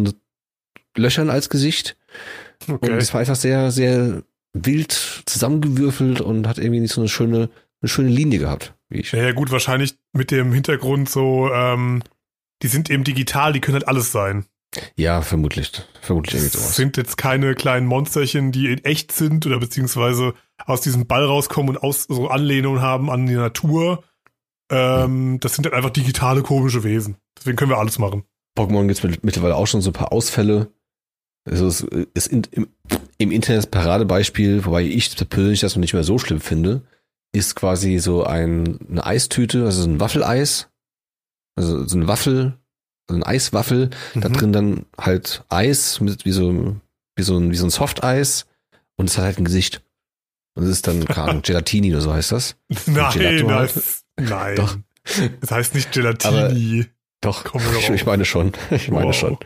[0.97, 1.97] Löchern als Gesicht.
[2.69, 2.97] Und Okay.
[2.99, 4.23] das war einfach sehr, sehr
[4.55, 4.93] wild
[5.27, 7.49] zusammengewürfelt und hat irgendwie nicht so eine schöne,
[7.81, 9.13] eine schöne Linie gehabt, wie ich.
[9.13, 12.03] Ja, ja, gut, wahrscheinlich mit dem Hintergrund so, ähm,
[12.63, 14.45] die sind eben digital, die können halt alles sein.
[14.97, 15.71] Ja, vermutlich.
[16.01, 16.77] Vermutlich irgendwie Das sowas.
[16.77, 20.33] sind jetzt keine kleinen Monsterchen, die in echt sind oder beziehungsweise
[20.65, 24.03] aus diesem Ball rauskommen und aus, so Anlehnungen haben an die Natur.
[24.71, 27.17] Ähm, das sind halt einfach digitale komische Wesen.
[27.39, 28.25] Deswegen können wir alles machen.
[28.57, 30.71] Pokémon gibt es mittlerweile auch schon so ein paar Ausfälle.
[31.45, 31.81] Also es
[32.15, 32.69] ist in, im,
[33.19, 36.83] im Internet das Paradebeispiel, wobei ich persönlich das noch nicht mehr so schlimm finde,
[37.33, 40.69] ist quasi so ein, eine Eistüte, also so ein Waffeleis.
[41.57, 42.59] Also so eine Waffel,
[43.11, 44.33] so ein Eiswaffel, da Mhm.
[44.35, 46.77] drin dann halt Eis mit wie so,
[47.17, 48.47] wie so ein, wie so ein Softeis
[48.97, 49.83] und es hat halt ein Gesicht.
[50.55, 52.57] Und es ist dann, keine Ahnung, Gelatini oder so heißt das.
[52.87, 53.77] Nein, Gelato halt.
[53.77, 54.57] das, nein.
[54.57, 54.77] Doch.
[55.41, 56.87] Das heißt nicht Gelatini.
[57.21, 58.53] Doch, Kommen wir ich, ich meine schon.
[58.71, 59.15] Ich meine Wow.
[59.15, 59.39] schon.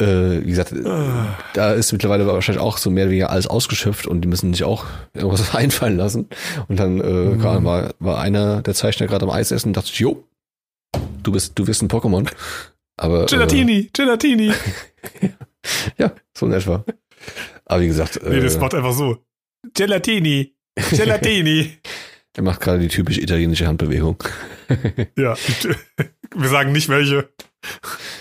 [0.00, 1.38] Äh, wie gesagt, Ah.
[1.54, 4.64] da ist mittlerweile wahrscheinlich auch so mehr oder weniger alles ausgeschöpft und die müssen sich
[4.64, 4.84] auch
[5.14, 6.28] irgendwas einfallen lassen.
[6.68, 7.38] Und dann äh, Mhm.
[7.38, 10.24] gerade war, war einer der Zeichner gerade am Eis essen und dachte, ich, jo,
[11.22, 12.28] du bist, du bist ein Pokémon.
[12.96, 14.48] Aber Gelatini, Gelatini.
[14.50, 15.28] Äh,
[15.98, 16.84] ja, so in etwa.
[17.66, 19.18] Aber wie gesagt, Nee, das äh, macht einfach so.
[19.74, 20.54] Gelatini,
[20.90, 21.78] Gelatini.
[22.36, 24.16] er macht gerade die typisch italienische Handbewegung.
[25.16, 25.36] ja,
[26.34, 27.28] wir sagen nicht welche.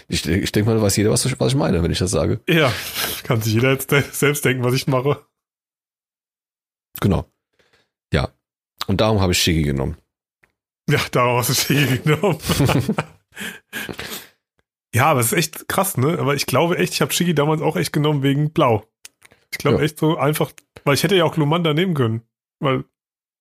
[0.07, 2.11] Ich, ich denke mal, da weiß jeder, was, ich- was ich meine, wenn ich das
[2.11, 2.41] sage.
[2.47, 2.71] Ja,
[3.23, 5.25] kann sich jeder jetzt selbst denken, was ich mache.
[6.99, 7.25] Genau.
[8.13, 8.29] Ja.
[8.87, 9.97] Und darum habe ich Shigi genommen.
[10.89, 12.37] Ja, daraus ist Shigi genommen.
[14.93, 16.19] Ja, aber es ist echt krass, ne?
[16.19, 18.85] Aber ich glaube echt, ich habe Shiggy damals auch echt genommen wegen Blau.
[19.51, 19.83] Ich glaube Ja.
[19.83, 20.51] echt so einfach,
[20.83, 22.23] weil ich hätte ja auch Glumanda nehmen können.
[22.59, 22.83] Weil,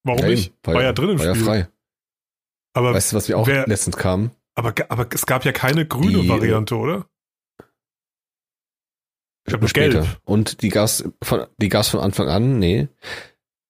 [0.05, 0.53] warum Ja, nicht?
[0.65, 1.45] eben, War, ja drin im War ja Spiel.
[1.45, 1.69] frei.
[2.73, 4.31] Aber, Weißt du, was mir auch wer- letztens kam?
[4.55, 7.07] Aber, aber es gab ja keine grüne Die- Variante, oder?
[9.47, 10.21] Ich habe gelb.
[10.25, 12.89] Und die gab's von, die gab's von Anfang an, nee.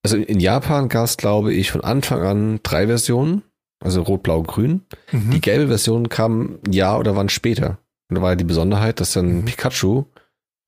[0.02, 3.42] Also in Japan gab's, glaube ich, von Anfang an drei Versionen.
[3.82, 4.84] Also rot, blau, grün.
[5.10, 5.30] Mhm.
[5.30, 7.78] Die gelbe Version kam ein Jahr oder wann später.
[8.10, 9.44] Und da war ja die Besonderheit, dass dann Mhm.
[9.46, 10.04] Pikachu,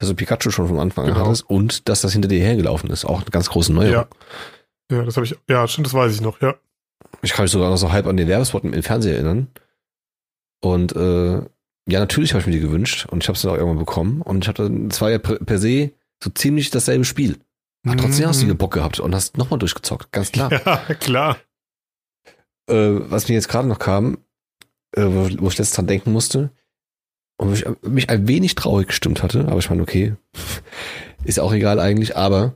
[0.01, 1.27] also Pikachu schon von Anfang an Genau.
[1.27, 3.05] hattest und dass das hinter dir hergelaufen ist.
[3.05, 4.07] Auch eine ganz große Neuerung.
[4.91, 4.97] Ja.
[4.97, 6.55] Ja, das habe ich, ja, stimmt, das weiß ich noch, ja.
[7.23, 9.49] Ich kann mich sogar noch so halb an den Werbespot im Fernsehen erinnern.
[10.63, 11.35] Und äh,
[11.89, 14.23] ja, natürlich habe ich mir die gewünscht und ich habe es dann auch irgendwann bekommen.
[14.23, 15.91] Und ich hatte, es war ja per, se
[16.23, 17.39] so ziemlich dasselbe Spiel.
[17.85, 20.51] Aber trotzdem hast du wieder Bock gehabt und hast nochmal durchgezockt, ganz klar.
[20.53, 20.61] Mhm.
[20.65, 21.37] Ja, klar.
[22.71, 24.19] Äh, was mir jetzt gerade noch kam,
[24.95, 26.51] äh, wo, wo ich letztens dran denken musste
[27.39, 30.15] und mich, mich ein wenig traurig gestimmt hatte, aber ich meine, okay,
[31.25, 32.55] ist ja auch egal eigentlich, aber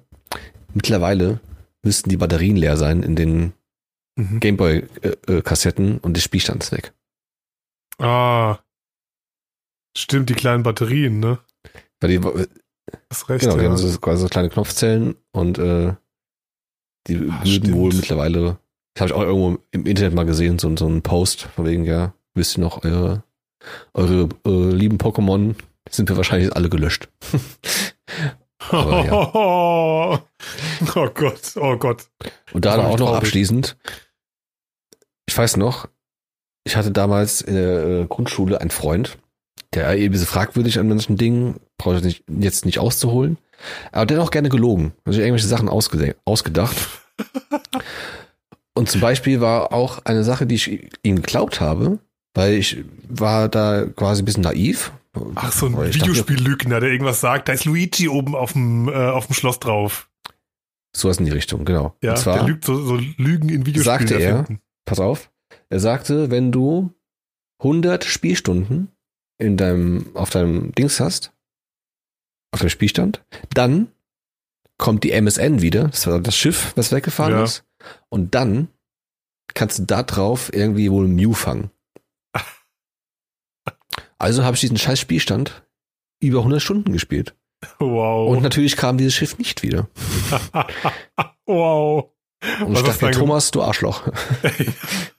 [0.73, 1.41] mittlerweile
[1.83, 3.53] müssten die Batterien leer sein in den
[4.19, 4.41] Mhm.
[4.41, 6.95] Gameboy-Kassetten und der Spielstand ist weg.
[7.99, 8.59] Ah.
[9.97, 11.39] Stimmt, die kleinen Batterien, ne?
[12.01, 12.21] Weil die,
[13.11, 13.41] Hast recht.
[13.43, 13.71] genau, die ja.
[13.71, 15.95] haben so, quasi so kleine Knopfzellen und äh,
[17.07, 17.73] die Ah, würden stimmt.
[17.73, 18.59] wohl mittlerweile,
[18.95, 21.85] das habe ich auch irgendwo im Internet mal gesehen, so, so ein Post von wegen,
[21.85, 23.23] ja, wisst ihr noch, eure,
[23.95, 25.55] eure äh, lieben Pokémon
[25.89, 27.09] sind wir wahrscheinlich alle gelöscht.
[28.71, 30.23] Aber ja.
[30.95, 32.09] Oh Gott, oh Gott.
[32.53, 33.77] Und da Das dann auch noch abschließend,
[35.27, 35.89] ich weiß noch,
[36.67, 39.19] ich hatte damals in der äh, Grundschule einen Freund,
[39.73, 43.39] der eben diese fragwürdig an manchen Dingen, brauche ich nicht, jetzt nicht auszuholen,
[43.93, 46.77] aber der hat auch gerne gelogen, also irgendwelche Sachen ausgedacht.
[48.75, 51.99] Und zum Beispiel war auch eine Sache, die ich ihm geglaubt habe,
[52.35, 54.93] weil ich war da quasi ein bisschen naiv.
[55.37, 57.49] Ach, so ein Videospiellügner, der irgendwas sagt.
[57.49, 60.11] Da ist Luigi oben auf dem, äh, auf dem Schloss drauf.
[60.95, 61.95] Sowas in die Richtung, genau.
[62.03, 64.31] Ja, Und zwar, der lügt so, so Lügen in Videospielen Sagte er.
[64.39, 64.61] erfinden.
[64.85, 65.31] pass auf,
[65.69, 66.93] er sagte, wenn du
[67.61, 68.89] 100 Spielstunden
[69.39, 71.33] in deinem, auf deinem Dings hast,
[72.53, 73.89] auf dem Spielstand, dann
[74.79, 77.45] kommt die MSN wieder, das war das Schiff, was weggefahren Ja.
[77.45, 77.65] ist,
[78.09, 78.69] und dann
[79.55, 81.71] kannst du da drauf irgendwie wohl Mew fangen.
[84.19, 85.67] Also habe ich diesen scheiß Spielstand
[86.21, 87.35] über 100 Stunden gespielt.
[87.79, 88.31] Wow.
[88.31, 89.89] Und natürlich kam dieses Schiff nicht wieder.
[91.47, 92.11] wow.
[92.65, 94.09] Und Was ich dachte mir, Thomas, du Arschloch.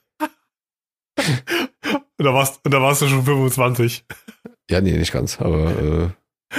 [2.18, 4.04] Und da warst, und da warst du schon 25.
[4.70, 6.08] Ja, nee, nicht ganz, aber äh,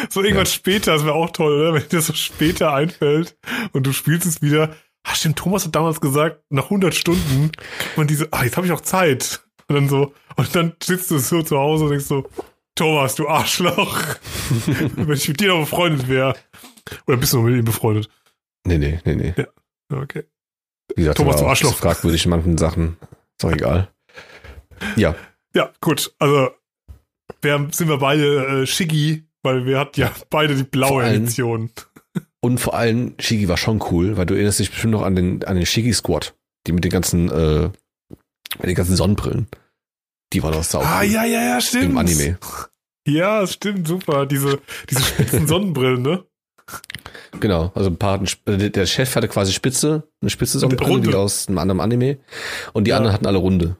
[0.10, 0.52] So irgendwann Ja.
[0.52, 1.74] später, das wäre auch toll, oder?
[1.74, 3.38] Wenn dir das so später einfällt
[3.74, 4.74] und du spielst es wieder.
[5.04, 7.52] Ah, stimmt, Thomas hat damals gesagt, nach 100 Stunden
[7.96, 9.42] man diese, ah, jetzt habe ich auch Zeit.
[9.68, 12.28] Und dann so, und dann sitzt du so zu Hause und denkst so,
[12.76, 14.02] Thomas, du Arschloch.
[14.96, 16.34] Wenn ich mit dir noch befreundet wäre.
[17.08, 18.10] Oder bist du noch mit ihm befreundet?
[18.66, 19.34] nee, nee, nee, nee.
[19.94, 20.24] Okay.
[20.96, 21.76] Wie gesagt, Thomas, du Arschloch.
[21.76, 22.98] fragwürdig in manchen Sachen.
[23.02, 23.90] Ist doch egal.
[24.96, 25.16] Ja,
[25.56, 26.14] Ja, gut.
[26.20, 26.50] Also,
[27.42, 31.72] wir sind wir beide äh, Shiggy, weil wir hatten ja beide die blaue allem- Edition.
[32.42, 35.44] und vor allem Shigi war schon cool, weil du erinnerst dich bestimmt noch an den,
[35.46, 36.36] an den Shigi Squad.
[36.68, 37.70] Die mit den ganzen, äh,
[38.58, 39.48] mit den ganzen Sonnenbrillen.
[40.34, 41.86] Die war doch sau Ah, ja, ja, ja, stimmt.
[41.86, 42.38] Im Anime.
[43.08, 44.26] Ja, stimmt, super.
[44.26, 44.60] Diese,
[44.90, 46.26] diese spitzen Sonnenbrillen, ne?
[47.40, 47.72] Genau.
[47.76, 51.48] Also ein paar, hatten äh, der Chef hatte quasi Spitze, eine spitze Sonnenbrille, wie aus
[51.48, 52.20] einem anderen Anime.
[52.74, 52.98] Und die Ja.
[52.98, 53.78] anderen hatten alle Runde.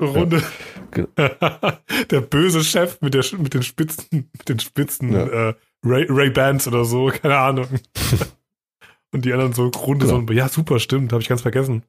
[0.00, 0.42] Runde.
[0.90, 1.06] Ge-
[2.10, 5.26] Der böse Chef mit, der, mit den Spitzen, mit den Spitzen Ja.
[5.50, 7.68] äh, Ray, Ray Bans oder so, keine Ahnung.
[9.12, 10.14] Und die anderen so runde Genau.
[10.16, 10.38] Sonnenbrillen.
[10.38, 11.84] Ja, super, stimmt, habe ich ganz vergessen.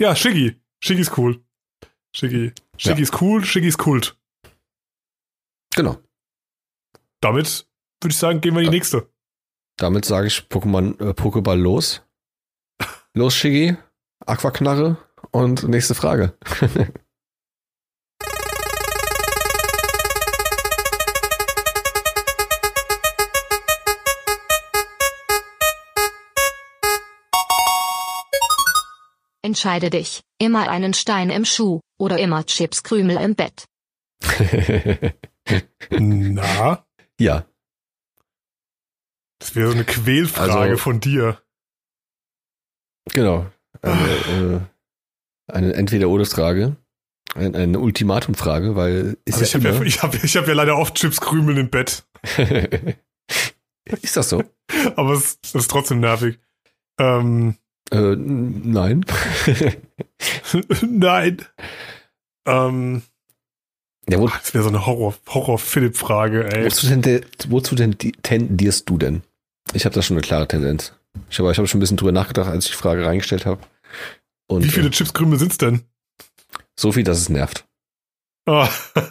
[0.00, 0.60] Ja, Shiggy.
[0.82, 1.40] Shiggy ist cool.
[2.14, 2.52] Shiggy.
[2.76, 3.02] Shiggy Ja.
[3.02, 4.16] ist cool, Shiggy ist Kult.
[5.74, 5.98] Genau.
[7.20, 7.66] Damit
[8.02, 8.78] würde ich sagen, gehen wir in die Ja.
[8.78, 9.08] nächste.
[9.76, 12.02] Damit sage ich Pokémon, äh, Pokéball los.
[13.14, 13.76] Los, Shigi.
[14.26, 14.96] Aquaknarre.
[15.30, 16.36] Und nächste Frage.
[29.42, 33.64] Entscheide dich, immer einen Stein im Schuh oder immer Chipskrümel im Bett.
[35.90, 36.84] Na,
[37.18, 37.46] ja.
[39.38, 41.40] das wäre so eine Quälfrage Also- von dir.
[43.12, 43.46] Genau.
[43.82, 44.68] Eine,
[45.48, 46.76] äh, eine Entweder-Oder-Frage.
[47.34, 50.54] Eine, eine Ultimatum-Frage, weil ist Also ich ja habe ja, ich hab, ich hab ja
[50.54, 52.04] leider oft Chipskrümel im Bett.
[54.02, 54.44] ist das so?
[54.96, 56.38] Aber es, es ist trotzdem nervig.
[56.98, 57.56] Ähm,
[57.90, 59.04] Äh, nein.
[60.88, 61.44] nein.
[62.46, 63.02] Ähm,
[64.08, 66.64] Ja, wo, Das wäre so eine Horror, Horror-Philipp-Frage, ey.
[66.66, 69.22] wozu, denn, wozu denn die- tendierst du denn?
[69.72, 70.92] Ich habe da schon eine klare Tendenz.
[71.28, 73.60] Ich habe ich hab schon ein bisschen drüber nachgedacht, als ich die Frage reingestellt habe.
[74.48, 75.82] Und Wie viele äh, Chipskrümel sind's denn?
[76.78, 77.66] so viel, dass es nervt.
[78.46, 78.68] Ah.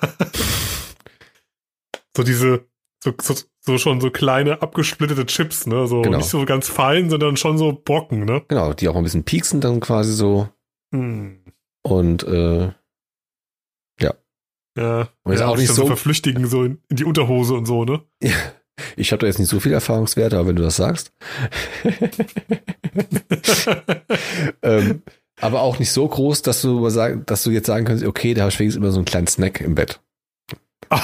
[2.15, 2.65] so diese,
[3.03, 5.87] so, so, so schon so kleine abgesplittete Chips, ne?
[5.87, 6.17] So Genau.
[6.17, 8.43] nicht so ganz fein, sondern schon so Brocken, ne?
[8.47, 10.49] Genau, die auch ein bisschen pieksen dann quasi so.
[10.93, 11.39] Hm.
[11.83, 12.71] Und äh,
[14.77, 15.09] Ja.
[15.23, 18.01] Und ist ja, auch nicht so- verflüchtigen, so in, in die Unterhose und so, ne?
[18.95, 21.11] ich habe da jetzt nicht so viel Erfahrungswerte, aber wenn du das sagst.
[24.61, 25.01] ähm,
[25.41, 28.51] aber auch nicht so groß, dass du, dass du jetzt sagen kannst, okay, da habe
[28.51, 29.99] ich wenigstens immer so einen kleinen Snack im Bett.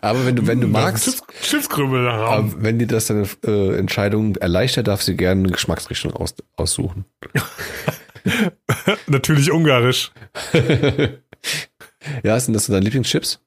[0.00, 2.54] Aber wenn du, wenn du magst, Chips, Chipskrümel haben.
[2.58, 7.06] wenn dir das deine äh, Entscheidung erleichtert, darfst du gerne eine Geschmacksrichtung aus, aussuchen.
[9.06, 10.12] Natürlich ungarisch.
[12.22, 13.40] ja, sind das so deine Lieblingschips?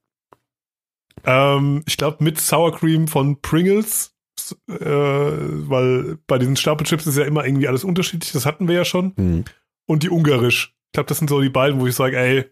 [1.24, 4.16] Ähm, ich glaube mit Sour Cream von Pringles,
[4.68, 8.86] äh, weil bei diesen Stapelchips ist ja immer irgendwie alles unterschiedlich, das hatten wir ja
[8.86, 9.14] schon.
[9.16, 9.45] Hm.
[9.86, 10.76] Und die ungarisch.
[10.88, 12.45] Ich glaube, das sind so die beiden, wo ich sage, ey,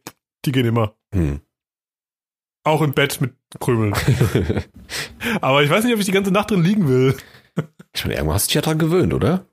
[0.45, 0.95] die gehen immer.
[1.13, 1.41] Hm.
[2.63, 3.93] Auch im Bett mit Krümeln.
[5.41, 7.15] Aber ich weiß nicht, ob ich die ganze Nacht drin liegen will.
[7.93, 9.45] ich meine, irgendwann hast du dich ja dran gewöhnt, oder?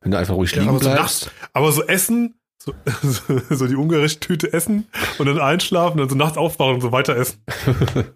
[0.00, 1.26] Wenn du einfach ruhig liegen aber, so bleibst.
[1.26, 4.86] nachts, aber so essen, so, so, so die ungarische Tüte essen
[5.18, 7.42] und dann einschlafen, dann so nachts aufwachen und so weiter essen.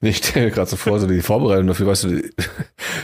[0.00, 2.22] Nee, ich stelle mir gerade so vor, so die Vorbereitung dafür, weißt du,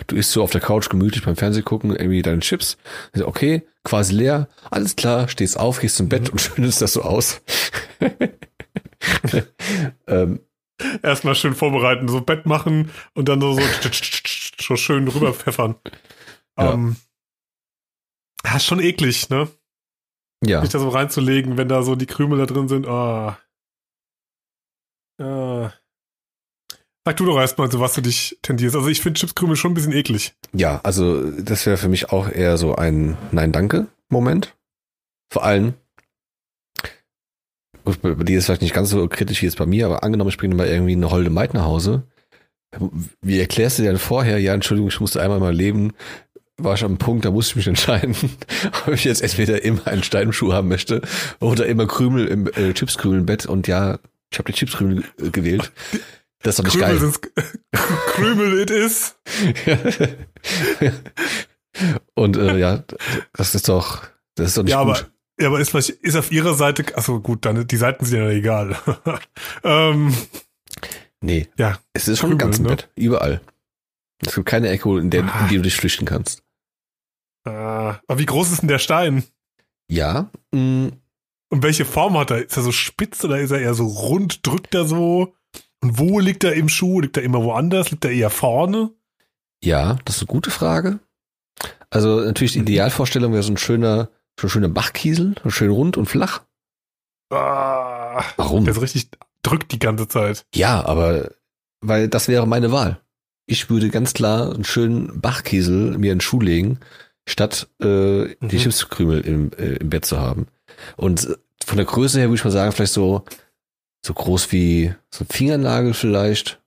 [0.07, 2.77] du isst so auf der Couch gemütlich beim Fernsehen gucken, irgendwie deine Chips.
[3.13, 7.03] Also, Okay, quasi leer, alles klar, stehst auf, gehst zum Bett und schüttelst das so
[7.03, 7.41] aus.
[10.07, 10.41] ähm,
[11.03, 13.63] Erstmal schön vorbereiten, so Bett machen und dann so, so,
[14.61, 15.77] so schön rüberpfeffern.
[16.59, 16.73] Ja.
[16.73, 16.97] Ähm,
[18.45, 19.49] ja, ist schon eklig, ne?
[20.45, 22.87] ja, Sich da so reinzulegen, wenn da so die Krümel da drin sind.
[22.87, 23.39] Ah.
[25.19, 25.73] Ah.
[27.05, 28.77] Sag du doch erstmal, so was du dich tendierst.
[28.77, 30.35] Also ich finde Chipskrümel schon ein bisschen eklig.
[30.53, 34.57] ja, also das wäre für mich auch eher so ein Nein-Danke-Moment.
[35.33, 35.75] Vor allem,
[37.99, 40.31] gut, bei dir ist vielleicht nicht ganz so kritisch wie jetzt bei mir, aber angenommen,
[40.31, 42.05] ich bringe mal irgendwie eine holde Maid nach Hause.
[43.21, 45.93] Wie erklärst du dir denn vorher, ja, Entschuldigung, ich musste einmal in meinem Leben,
[46.57, 48.15] war ich am Punkt, da musste ich mich entscheiden,
[48.87, 51.03] ob ich jetzt entweder immer einen Steinschuh haben möchte
[51.41, 53.99] oder immer Krümel im äh, Chipskrümel im Bett und ja,
[54.31, 55.73] ich habe die Chipskrümel äh, gewählt.
[56.43, 57.51] Das ist doch nicht Krümel geil.
[58.07, 59.17] Krümel it is.
[62.15, 62.85] und äh, ja,
[63.33, 64.05] das ist doch,
[64.37, 64.97] das ist doch nicht Ja, gut.
[64.97, 65.07] aber,
[65.41, 68.77] ja, aber ist, ist auf ihrer Seite, achso gut, dann die Seiten sind ja egal.
[69.65, 70.15] ähm,
[71.21, 72.69] nee, ja, es ist schon im ne?
[72.69, 73.41] Bett, überall.
[74.25, 75.43] Es gibt keine Ecke, in der Ah.
[75.43, 76.43] in die du dich flüchten kannst.
[77.47, 79.25] äh, aber wie groß ist denn der Stein?
[79.91, 80.91] Ja, mh,
[81.53, 82.45] Und welche Form hat er?
[82.45, 84.47] Ist er so spitz oder ist er eher so rund?
[84.47, 85.35] Drückt er so?
[85.83, 87.01] Und wo liegt er im Schuh?
[87.01, 87.91] Liegt er immer woanders?
[87.91, 88.91] Liegt er eher vorne?
[89.63, 91.01] ja, das ist eine gute Frage.
[91.91, 92.67] Also natürlich die Mhm.
[92.67, 94.09] Idealvorstellung wäre so ein schöner,
[94.41, 96.43] so ein schöner Bachkiesel, so schön rund und flach.
[97.33, 98.65] Ah, Warum?
[98.65, 99.09] der so richtig
[99.43, 100.45] drückt die ganze Zeit.
[100.55, 101.31] Ja, aber
[101.81, 103.01] weil das wäre meine Wahl.
[103.47, 106.79] Ich würde ganz klar einen schönen Bachkiesel mir in den Schuh legen,
[107.29, 108.59] statt äh, die Mhm.
[108.59, 110.47] Chipskrümel im, äh, im Bett zu haben.
[110.97, 113.25] Und äh, von der Größe her würde ich mal sagen, vielleicht so
[114.05, 116.61] so groß wie so ein Fingernagel vielleicht.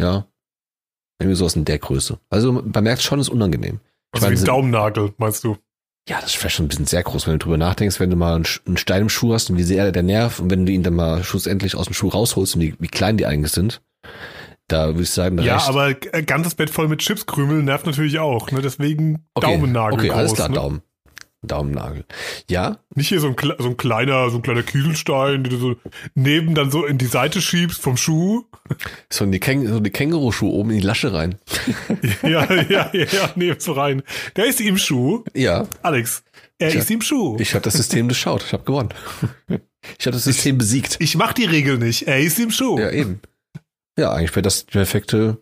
[0.00, 0.26] Ja.
[1.20, 2.20] Irgendwie sowas in der Größe.
[2.30, 3.80] Also man merkt schon, es ist unangenehm.
[4.14, 5.56] Ich Also meine, wie ein Daumennagel, meinst du?
[6.08, 8.16] Ja, das ist vielleicht schon ein bisschen sehr groß, wenn du drüber nachdenkst, wenn du
[8.16, 10.82] mal einen, Stein im Schuh hast und wie sehr der nervt und wenn du ihn
[10.82, 13.82] dann mal schlussendlich aus dem Schuh rausholst und wie, wie klein die eigentlich sind.
[14.68, 17.86] Da würde ich sagen, da Ja, reicht- aber ein ganzes Bett voll mit Chipskrümel nervt
[17.86, 18.50] natürlich auch.
[18.50, 18.62] Ne?
[18.62, 20.54] Deswegen Okay, Daumennagel Okay, alles klar, ne?
[20.54, 20.82] Daumen.
[21.42, 22.04] Daumennagel.
[22.50, 25.76] Ja, Nicht hier so ein, so ein kleiner, so ein kleiner Kieselstein, den du so
[26.14, 28.44] neben dann so in die Seite schiebst vom Schuh.
[29.08, 31.36] so in die, Käng so die Känguruschuhe oben in die Lasche rein.
[32.22, 34.02] ja, ja, ja, ja, nee, so rein.
[34.34, 35.22] Der ist im Schuh.
[35.32, 36.24] Ja, Alex,
[36.58, 37.36] er Tja, ist im Schuh.
[37.38, 38.42] ich habe das System durchschaut.
[38.42, 38.88] Ich habe gewonnen.
[39.98, 40.96] Ich habe das System besiegt.
[40.98, 42.08] Ich mach die Regel nicht.
[42.08, 42.78] Er ist im Schuh.
[42.80, 43.20] Ja, eben.
[43.96, 45.38] Ja, eigentlich wäre das die perfekte,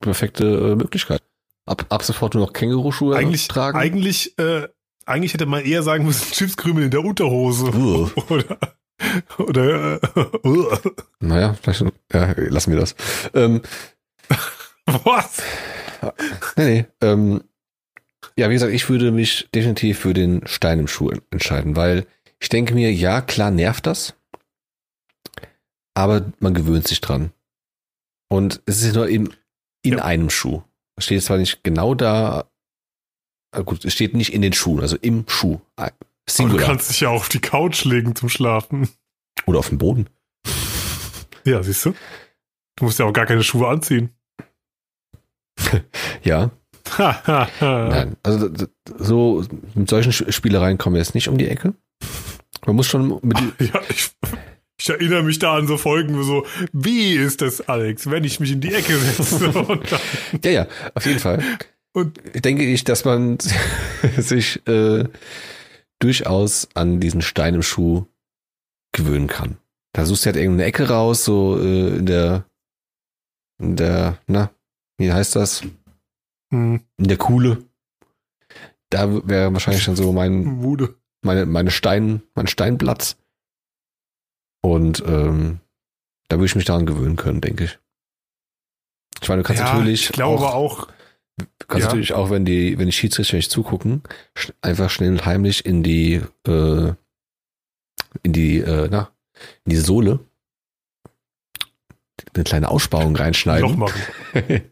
[0.00, 1.22] perfekte äh, Möglichkeit.
[1.64, 3.78] Ab, ab sofort nur noch Känguruschuhe eigentlich, tragen.
[3.78, 4.68] eigentlich, äh,
[5.06, 7.64] eigentlich hätte man eher sagen müssen, Chipskrümel in der Unterhose.
[8.28, 8.58] Oder,
[9.38, 10.76] oder, äh, uh.
[11.18, 12.94] Naja, vielleicht ja, lassen wir das.
[13.34, 13.62] Ähm,
[14.86, 15.42] was?
[16.56, 16.86] nee, nee.
[17.00, 17.42] Ähm,
[18.36, 22.06] ja, wie gesagt, ich würde mich definitiv für den Stein im Schuh entscheiden, weil
[22.38, 24.14] ich denke mir, ja, klar nervt das,
[25.94, 27.32] aber man gewöhnt sich dran.
[28.28, 29.34] Und es ist nur in,
[29.82, 30.04] in Ja.
[30.04, 30.62] einem Schuh.
[30.98, 32.44] Steht zwar nicht genau da,
[33.52, 35.60] äh, gut, es steht nicht in den Schuhen, also im Schuh.
[35.76, 36.66] Äh, Aber du Singular.
[36.66, 38.88] kannst dich ja auch auf die Couch legen zum Schlafen.
[39.46, 40.08] Oder auf dem Boden.
[41.44, 41.94] Ja, siehst du?
[42.76, 44.10] Du musst ja auch gar keine Schuhe anziehen.
[46.24, 46.50] Ja,
[47.60, 48.16] nein.
[48.22, 48.48] Also
[48.98, 49.44] so
[49.74, 51.74] mit solchen Spielereien kommen wir jetzt nicht um die Ecke.
[52.66, 54.10] Man muss schon mit Ja, ich,
[54.78, 58.40] ich erinnere mich da an so Folgen, wo so, wie ist das, Alex, wenn ich
[58.40, 59.80] mich in die Ecke setze?
[60.44, 61.42] Ja, ja, auf jeden Fall.
[61.94, 63.38] Und denke ich, dass man
[64.18, 65.04] sich äh,
[65.98, 68.06] durchaus an diesen Stein im Schuh
[68.92, 69.58] gewöhnen kann.
[69.94, 72.44] Da suchst du halt irgendeine Ecke raus, so äh, in der,
[73.58, 74.50] in der, na,
[74.98, 75.62] wie heißt das?
[76.50, 77.64] hm, In der Kuhle.
[78.90, 80.96] Da wäre wahrscheinlich schon so mein, Wude.
[81.22, 83.16] meine, meine Stein, mein Steinplatz.
[84.62, 85.60] Und ähm,
[86.28, 87.78] da würde ich mich daran gewöhnen können, denke ich.
[89.20, 90.88] Ich meine, du kannst ja, natürlich ich glaube auch, auch,
[91.68, 91.88] kannst Ja.
[91.88, 94.02] natürlich auch, wenn die, wenn die Schiedsrichter nicht zugucken,
[94.36, 96.92] sch- einfach schnell und heimlich in die, äh,
[98.22, 99.10] in die, äh, na,
[99.64, 100.20] in die Sohle
[102.34, 104.00] eine kleine Aussparung reinschneiden machen.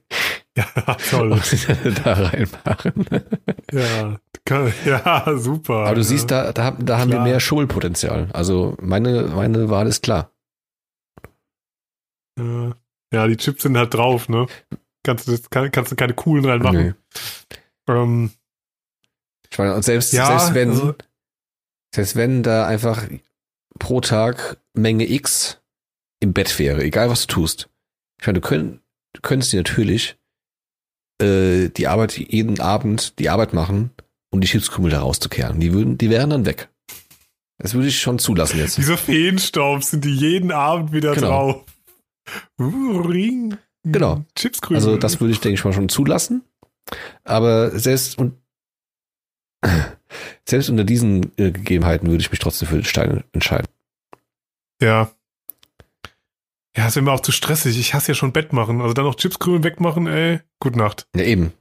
[0.57, 1.31] Ja, toll.
[1.33, 1.69] und
[2.05, 3.07] da reinmachen.
[3.73, 5.87] Ja, kann- ja super.
[5.87, 6.05] Aber du ja.
[6.07, 8.29] siehst, da, da, haben- da haben wir mehr Schummelpotenzial.
[8.33, 10.33] Also meine, meine Wahl ist klar.
[12.39, 14.47] Ja, die Chips sind halt drauf, ne?
[15.03, 16.95] Kannst du, kann, kannst du keine coolen reinmachen.
[17.89, 17.93] Nee.
[17.93, 18.31] Ähm,
[19.51, 20.95] Ich meine, und selbst, Ja, selbst wenn, also-
[21.95, 23.05] selbst wenn da einfach
[23.79, 25.61] pro Tag Menge X
[26.21, 27.69] im Bett wäre, egal was du tust.
[28.21, 28.81] Ich meine, du, könnt,
[29.15, 30.17] du könntest dir natürlich
[31.21, 33.91] äh, die Arbeit jeden Abend die Arbeit machen,
[34.31, 35.59] um die Chipskrümel da rauszukehren.
[35.61, 36.69] Die würden, die wären dann weg.
[37.59, 38.79] Das würde ich schon zulassen jetzt.
[38.79, 41.27] Dieser Feenstaub sind die jeden Abend wieder Genau.
[41.29, 41.65] drauf.
[42.59, 43.57] Uh, Ring.
[43.85, 44.25] Genau.
[44.35, 44.77] Chipskrümel.
[44.83, 46.43] Also das würde ich, denke ich mal, schon zulassen.
[47.25, 48.35] Aber selbst und
[50.49, 53.69] selbst unter diesen äh, Gegebenheiten würde ich mich trotzdem für den Stein entscheiden.
[54.83, 55.11] Ja.
[56.77, 57.79] Ja, ist immer auch zu stressig.
[57.79, 58.81] Ich hasse ja schon Bett machen.
[58.81, 60.41] Also dann noch Chipskrümel wegmachen, ey.
[60.61, 61.07] Gute Nacht.
[61.17, 61.53] Ja, eben.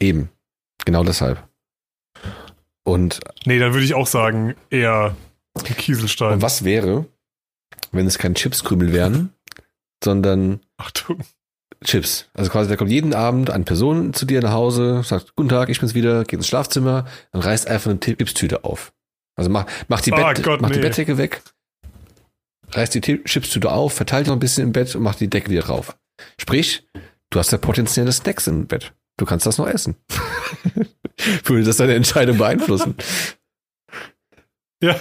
[0.00, 0.28] Eben.
[0.84, 1.42] Genau deshalb.
[2.84, 5.16] Und, Nee, dann würde ich auch sagen, eher
[5.54, 6.34] ein Kieselstein.
[6.34, 7.06] und was wäre,
[7.92, 9.32] wenn es keine Chipskrümel wären,
[10.04, 11.18] sondern Achtung.
[11.86, 12.28] Chips.
[12.34, 15.68] Also quasi, da kommt jeden Abend eine Person zu dir nach Hause, sagt, guten Tag,
[15.68, 18.92] ich bin's wieder, geht ins Schlafzimmer, dann reißt einfach eine Chipstüte auf.
[19.36, 20.82] Also mach, mach, die, Oh Bett, Gott, mach die nee.
[20.82, 21.42] Bettdecke weg,
[22.72, 25.62] reißt die Chipstüte auf, verteilt noch ein bisschen im Bett und macht die Decke wieder
[25.62, 25.96] drauf.
[26.40, 26.88] Sprich,
[27.30, 28.92] du hast ja potenzielle Snacks im Bett.
[29.16, 29.96] Du kannst das noch essen.
[31.44, 32.96] Würde das deine Entscheidung beeinflussen?
[34.82, 34.94] Ja.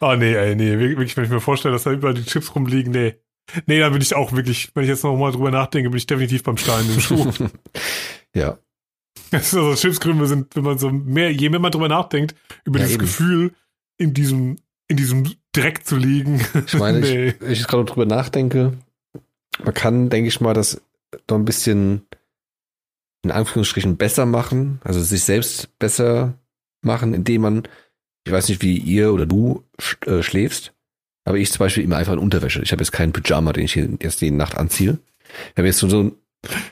[0.00, 0.76] Ah, nee, ey, nee.
[0.76, 3.14] Wirklich, wenn ich mir vorstelle, dass da überall die Chips rumliegen, nee.
[3.66, 6.06] Nee, da bin ich auch wirklich, wenn ich jetzt noch mal drüber nachdenke, bin ich
[6.06, 7.32] definitiv beim Stein im Schuh.
[8.34, 8.58] ja.
[9.30, 12.34] also Chipskrümel sind, wenn man so mehr, je mehr man drüber nachdenkt,
[12.64, 13.06] über Ja, dieses eben.
[13.06, 13.54] Gefühl,
[13.98, 14.56] in diesem,
[14.88, 16.40] in diesem Dreck zu liegen.
[16.66, 17.28] Ich meine, nee.
[17.28, 18.72] ich, ich jetzt gerade drüber nachdenke,
[19.62, 20.80] man kann, denke ich mal, das
[21.28, 22.06] noch ein bisschen
[23.22, 26.34] in Anführungsstrichen besser machen, also sich selbst besser
[26.82, 27.62] machen, indem man,
[28.24, 30.72] ich weiß nicht, wie ihr oder du sch äh, schläfst,
[31.30, 32.62] aber ich zum Beispiel immer einfach in Unterwäsche.
[32.62, 34.98] Ich habe jetzt keinen Pyjama, den ich hier erst jede Nacht anziehe.
[35.52, 36.12] Ich habe jetzt so, so ein,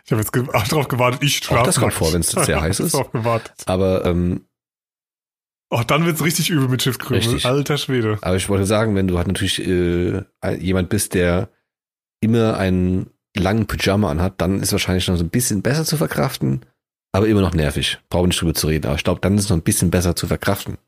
[0.05, 1.65] Ich habe jetzt ge drauf gewartet, ich schlafe.
[1.67, 3.13] das kommt vor, wenn's sehr heiß Ich ist.
[3.13, 3.53] Gewartet.
[3.67, 4.45] aber, ähm,
[5.71, 6.87] Oh, dann wird's richtig übel mit.
[7.11, 7.45] Richtig.
[7.45, 8.17] Alter Schwede.
[8.23, 10.23] aber ich wollte sagen, wenn du halt natürlich äh,
[10.59, 11.51] jemand bist, der
[12.21, 16.65] immer einen langen Pyjama anhat, dann ist wahrscheinlich noch so ein bisschen besser zu verkraften,
[17.13, 17.99] aber immer noch nervig.
[18.09, 20.17] Brauche nicht drüber zu reden, aber ich glaube, dann ist es noch ein bisschen besser
[20.17, 20.79] zu verkraften.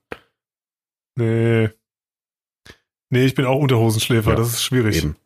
[1.17, 1.69] Nee.
[3.11, 4.97] Nee, ich bin auch Unterhosenschläfer, Ja, das ist schwierig.
[4.99, 5.17] Eben.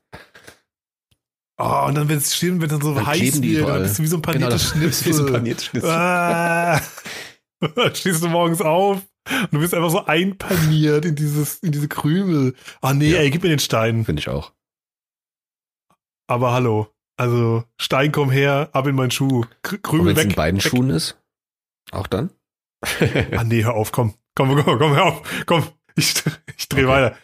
[1.57, 4.03] Oh, und dann, wenn es stimmt, wenn dann so Dann heiß wird, dann bist du
[4.03, 5.33] wie so ein Genau, paniertes das ist wie so ein Schnitzel.
[5.33, 5.91] paniertes Schnitzel.
[5.91, 6.81] Ah.
[7.77, 8.99] Dann stehst du morgens auf
[9.31, 12.55] und du bist einfach so einpaniert in dieses, in diese Krümel.
[12.83, 13.21] Ah nee, Ja.
[13.21, 14.05] ey, gib mir den Stein.
[14.05, 14.53] Finde ich auch.
[16.27, 16.89] Aber hallo.
[17.17, 19.45] Also, Stein, komm her, ab in meinen Schuh.
[19.63, 20.37] Kr Und Krümel wenn es in weg.
[20.37, 20.69] beiden weg.
[20.71, 21.17] Schuhen ist,
[21.93, 22.31] auch dann?
[23.33, 24.15] Ah nee, hör auf, komm.
[24.35, 25.45] Komm, komm, komm, hör auf.
[25.47, 25.63] Komm,
[25.95, 26.13] ich,
[26.57, 26.89] ich dreh Okay.
[26.89, 27.17] weiter.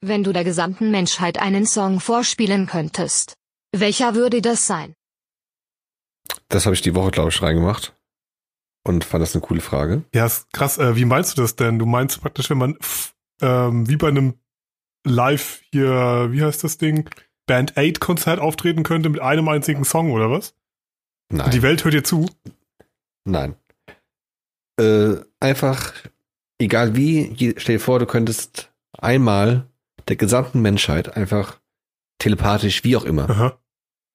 [0.00, 3.34] Wenn du der gesamten Menschheit einen Song vorspielen könntest.
[3.72, 4.94] Welcher würde das sein?
[6.48, 7.94] das habe ich die Woche, glaube ich, reingemacht.
[8.84, 10.04] Und fand das eine coole Frage.
[10.14, 10.78] Ja, ist krass.
[10.78, 11.78] Äh, wie meinst du das denn?
[11.78, 12.78] Du meinst praktisch, wenn man
[13.40, 14.34] ähm, wie bei einem
[15.04, 17.08] Live hier, wie heißt das Ding?
[17.46, 20.54] Band 8 Konzert auftreten könnte mit einem einzigen Song oder was?
[21.30, 21.46] Nein.
[21.46, 22.28] Und die Welt hört dir zu.
[23.24, 23.56] Nein.
[24.78, 25.92] Äh, einfach,
[26.58, 29.68] egal wie, stell dir vor, du könntest einmal
[30.08, 31.60] der gesamten Menschheit einfach
[32.18, 33.58] telepathisch, wie auch immer, Aha.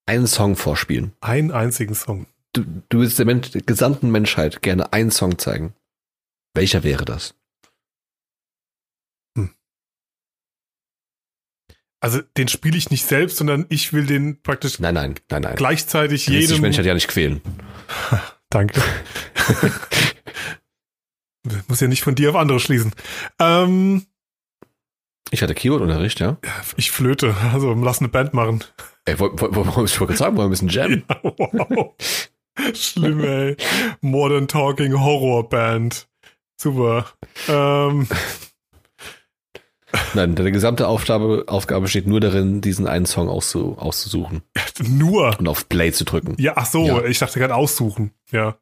[0.05, 1.13] einen Song vorspielen.
[1.21, 2.27] Einen einzigen Song.
[2.53, 5.73] Du, du willst der, Mensch, der gesamten Menschheit gerne einen Song zeigen.
[6.53, 7.35] Welcher wäre das?
[12.03, 15.55] Also den spiele ich nicht selbst, sondern ich will den praktisch Nein, nein, nein, nein.
[15.55, 16.61] gleichzeitig Du willst die jedem.
[16.63, 17.41] Menschheit ja nicht quälen.
[18.49, 18.81] Danke.
[21.67, 22.91] Muss ja nicht von dir auf andere schließen.
[23.39, 24.07] Ähm,
[25.33, 26.37] Ich hatte Keyword-Unterricht, ja.
[26.75, 28.63] ich flöte, also lass eine Band machen.
[29.05, 31.03] Ey, wo, wo, wo, wo, ich wollte sagen, wollen wir ein bisschen jammen?
[31.53, 31.95] Ja, wow.
[32.73, 33.55] Schlimm, ey.
[34.01, 36.09] Modern Talking Horror Band.
[36.57, 37.05] Super.
[37.47, 38.07] Ähm,
[40.13, 44.41] Nein, deine gesamte Aufgabe, Aufgabe besteht nur darin, diesen einen Song auszu, auszusuchen
[44.83, 45.37] nur.
[45.39, 46.35] und auf Play zu drücken.
[46.37, 47.03] Ja, ach so, Ja.
[47.05, 48.11] ich dachte gerade aussuchen.
[48.31, 48.57] Ja.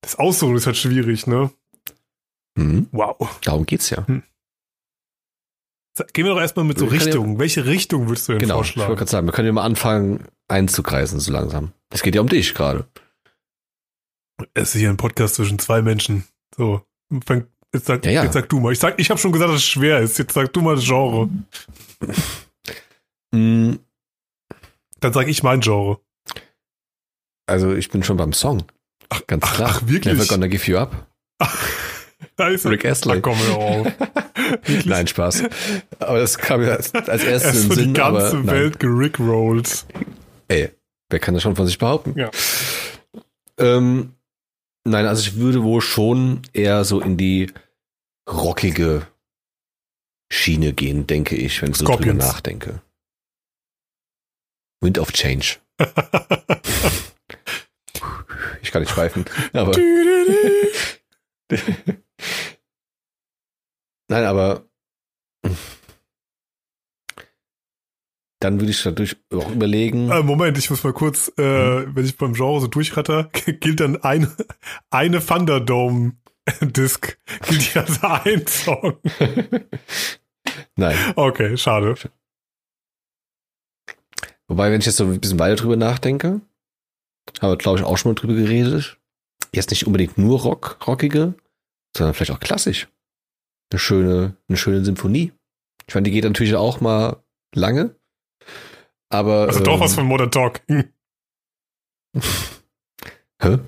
[0.00, 1.50] Das Aussuchen ist halt schwierig, ne?
[2.54, 2.88] Mhm.
[2.92, 3.38] Wow.
[3.42, 4.04] Darum geht's ja.
[6.12, 7.38] Gehen wir doch erstmal mit so können ja- Richtungen.
[7.38, 8.96] Welche Richtung würdest du denn Genau, ich wollte vorschlagen?
[8.96, 11.72] gerade sagen, wir können ja mal anfangen einzukreisen so langsam.
[11.90, 12.86] Es geht ja um dich gerade.
[14.54, 16.24] Es ist hier ein Podcast zwischen zwei Menschen.
[16.56, 16.82] So.
[17.26, 18.24] Fang, jetzt, sag, Ja, ja.
[18.24, 18.72] jetzt sag du mal.
[18.72, 20.18] Ich, sag, ich habe schon gesagt, dass es schwer ist.
[20.18, 21.28] Jetzt sag du mal das Genre.
[23.30, 23.80] Mhm.
[25.00, 26.00] Dann sag ich mein Genre.
[27.46, 28.64] Also ich bin schon beim Song.
[29.10, 29.68] Ach, Ganz ach, klar.
[29.70, 30.14] ach, wirklich?
[30.14, 31.06] Never gonna give you up.
[32.38, 32.64] Da ist.
[32.66, 33.18] Rick Astley.
[33.18, 33.86] Ach, komm hör auf.
[34.84, 35.42] Nein, Spaß.
[35.98, 37.94] Aber das kam mir als, als erstes Erst in den Sinn.
[37.94, 38.46] die ganze aber.
[38.46, 39.84] Welt gerickrollt.
[40.46, 40.70] Ey,
[41.10, 42.18] wer kann das schon von sich behaupten?
[42.18, 42.30] Ja.
[43.58, 44.14] Ähm,
[44.84, 47.52] nein, also ich würde wohl schon eher so in die
[48.30, 49.06] rockige
[50.32, 52.80] Schiene gehen, denke ich, wenn ich so drüber nachdenke.
[54.80, 55.56] Wind of Change.
[58.60, 59.72] Ich kann nicht schweifen, aber
[64.08, 64.64] nein, aber
[68.40, 70.10] dann würde ich natürlich auch überlegen.
[70.10, 71.42] Äh, Moment, ich muss mal kurz, äh,
[71.84, 71.96] Hm?
[71.96, 73.24] wenn ich beim Genre so durchratter,
[73.60, 74.34] gilt dann eine,
[74.90, 78.98] eine Thunderdome-Disc, gilt die als ein Song.
[80.76, 80.96] Nein.
[81.16, 81.96] Okay, schade.
[84.46, 86.40] Wobei, wenn ich jetzt so ein bisschen weiter drüber nachdenke,
[87.40, 88.98] haben wir, glaube ich, auch schon mal drüber geredet.
[89.52, 91.34] Jetzt nicht unbedingt nur Rock, rockige,
[91.96, 92.88] sondern vielleicht auch klassisch.
[93.70, 95.32] Eine schöne, eine schöne Symphonie.
[95.86, 97.22] Ich meine, die geht natürlich auch mal
[97.54, 97.94] lange.
[99.10, 99.48] Aber.
[99.48, 100.92] Also doch ähm, was von Modern Talking.
[103.42, 103.58] Hä?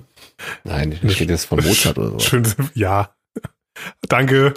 [0.63, 2.19] Nein, ich rede jetzt von Mozart oder so.
[2.19, 2.43] Schön,
[2.73, 3.15] ja.
[4.07, 4.53] Danke.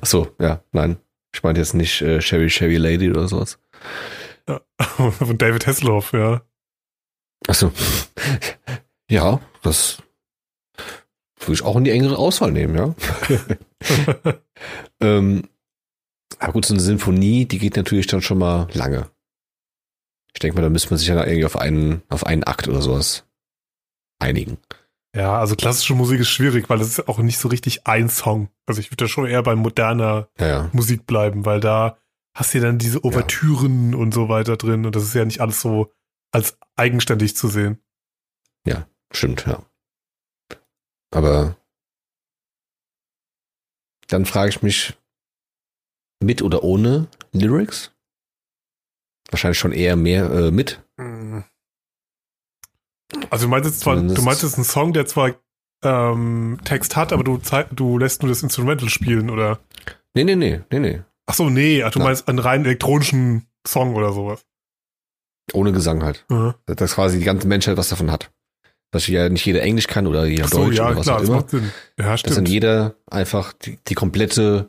[0.00, 0.98] Ach so, ja, nein.
[1.34, 3.58] Ich meinte jetzt nicht äh, Sherry Sherry Lady oder sowas.
[4.78, 6.42] Von David Hasselhoff, ja.
[7.48, 7.72] Ach so.
[9.08, 10.02] Ja, das
[11.42, 12.94] würde ich auch in die engere Auswahl nehmen, ja.
[15.00, 15.42] ähm,
[16.38, 19.08] aber gut, so eine Sinfonie, die geht natürlich dann schon mal lange.
[20.34, 22.80] Ich denke mal, da müsste man sich ja irgendwie auf einen, auf einen Akt oder
[22.80, 23.24] sowas
[24.18, 24.58] einigen.
[25.14, 28.48] Ja, also klassische Musik ist schwierig, weil es ist auch nicht so richtig ein Song.
[28.66, 30.70] Also ich würde da schon eher bei moderner Ja, ja.
[30.72, 31.98] Musik bleiben, weil da
[32.34, 35.40] hast du ja dann diese Ouvertüren und so weiter drin und das ist ja nicht
[35.40, 35.92] alles so
[36.30, 37.78] als eigenständig zu sehen.
[39.12, 39.62] Stimmt, ja.
[41.12, 41.56] Aber
[44.08, 44.94] dann frage ich mich,
[46.22, 47.92] mit oder ohne Lyrics?
[49.30, 50.82] Wahrscheinlich schon eher mehr äh, mit.
[53.30, 55.34] Also du meinst jetzt zwar, Zumindest- du meinst jetzt einen Song, der zwar
[55.84, 57.40] ähm, Text hat, aber du,
[57.72, 59.60] du lässt nur das Instrumental spielen, oder?
[60.14, 61.02] Nee, nee, nee, nee, nee.
[61.26, 62.06] Ach so, nee, ach, du Na.
[62.06, 64.44] meinst einen rein elektronischen Song oder sowas.
[65.52, 66.24] Ohne Gesang halt.
[66.28, 66.54] Mhm.
[66.66, 68.30] Dass quasi die ganze Menschheit was davon hat.
[68.92, 71.42] Dass ja nicht jeder Englisch kann oder jeder so, Deutsch ja, oder was klar, auch
[71.42, 71.62] das immer.
[71.98, 74.68] Ja, Dass dann jeder einfach die, die komplette,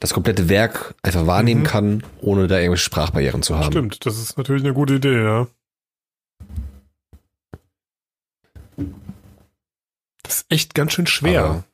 [0.00, 1.66] das komplette Werk einfach wahrnehmen Mhm.
[1.66, 3.70] kann, ohne da irgendwelche Sprachbarrieren zu haben.
[3.72, 5.46] Stimmt, das ist natürlich eine gute Idee, ja.
[10.22, 11.44] Das ist echt ganz schön schwer.
[11.44, 11.64] Aber,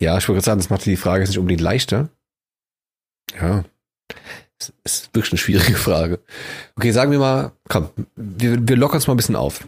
[0.00, 2.08] ja, ich wollte gerade sagen, das macht die Frage jetzt nicht unbedingt leichter.
[3.40, 3.64] Ja.
[4.58, 6.20] Es ist wirklich eine schwierige Frage.
[6.76, 9.66] Okay, sagen wir mal, komm, wir, wir lockern es mal ein bisschen auf.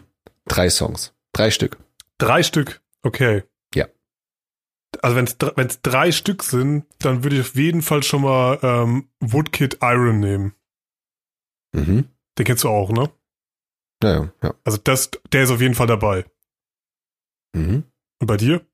[0.49, 1.13] Drei Songs.
[1.31, 1.77] Drei Stück.
[2.17, 3.43] Drei Stück, okay.
[3.73, 3.87] Ja.
[5.01, 9.09] Also wenn es drei Stück sind, dann würde ich auf jeden Fall schon mal ähm,
[9.21, 10.55] Woodkid Iron nehmen.
[11.71, 12.09] Mhm.
[12.37, 13.11] Den kennst du auch, ne?
[14.03, 14.55] Ja, ja, ja.
[14.63, 16.25] Also das, der ist auf jeden Fall dabei.
[17.53, 17.83] Mhm.
[18.19, 18.65] Und bei dir?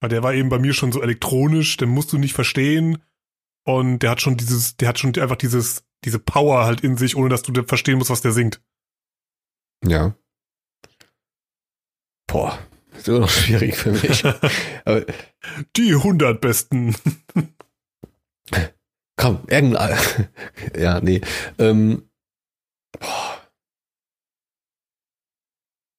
[0.00, 3.02] Weil der war eben bei mir schon so elektronisch, den musst du nicht verstehen.
[3.64, 7.16] Und der hat schon dieses, der hat schon einfach dieses, diese Power halt in sich,
[7.16, 8.60] ohne dass du verstehen musst, was der singt.
[9.84, 10.16] Ja.
[12.26, 12.58] Boah,
[12.96, 14.24] ist immer noch schwierig für mich.
[14.84, 15.04] Aber
[15.76, 16.94] Die 100 besten.
[19.16, 19.98] komm, irgendein.
[20.76, 21.20] ja, nee.
[21.58, 22.08] Ähm,
[22.98, 23.38] boah.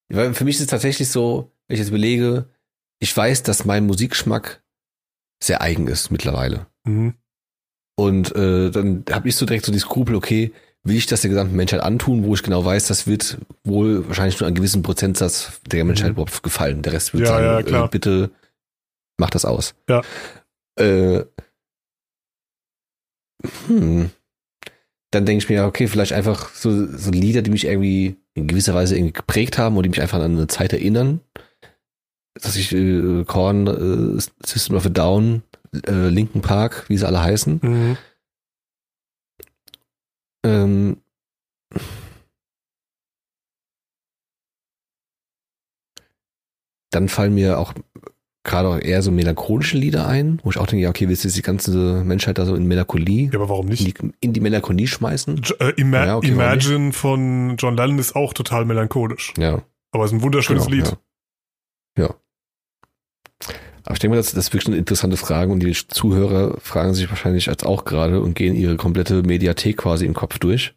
[0.09, 2.49] Weil für mich ist es tatsächlich so, wenn ich jetzt belege,
[2.99, 4.63] ich weiß, dass mein Musikgeschmack
[5.41, 6.67] sehr eigen ist mittlerweile.
[6.85, 7.15] Mhm.
[7.95, 10.51] Und äh, dann habe ich so direkt so die Skrupel, okay,
[10.83, 14.39] will ich das der gesamten Menschheit antun, wo ich genau weiß, das wird wohl wahrscheinlich
[14.39, 16.13] nur einen gewissen Prozentsatz der Menschheit Mhm.
[16.13, 16.81] überhaupt gefallen.
[16.81, 17.85] Der Rest wird Ja, sagen, ja, klar.
[17.85, 18.31] Äh, bitte
[19.17, 19.75] mach das aus.
[19.87, 20.01] Ja.
[20.77, 21.23] Äh,
[23.67, 24.09] hm.
[25.11, 28.73] Dann denke ich mir, okay, vielleicht einfach so, so Lieder, die mich irgendwie in gewisser
[28.73, 31.19] Weise irgendwie geprägt haben und die mich einfach an eine Zeit erinnern.
[32.41, 33.67] Dass ich äh, Korn,
[34.17, 35.43] äh, System of a Down,
[35.87, 37.59] äh, Linken Park, wie sie alle heißen.
[37.61, 37.97] Mhm.
[40.45, 40.97] Ähm,
[46.91, 47.73] dann fallen mir auch
[48.45, 51.29] gerade auch eher so melancholische Lieder ein, wo ich auch denke, ja, okay, willst du
[51.29, 54.01] jetzt die ganze Menschheit da so in Melancholie, Ja, aber warum in nicht?
[54.01, 55.37] die, in die Melancholie schmeißen?
[55.37, 59.33] J- Äh, Ima Ja, okay, Imagine von John Lennon ist auch total melancholisch.
[59.37, 59.63] Ja.
[59.91, 60.97] Aber es ist ein wunderschönes genau, Lied.
[61.97, 62.03] Ja.
[62.05, 62.15] ja.
[63.85, 66.93] Aber ich denke mal, das, das ist wirklich eine interessante Frage und die Zuhörer fragen
[66.93, 70.73] sich wahrscheinlich als auch gerade und gehen ihre komplette Mediathek quasi im Kopf durch.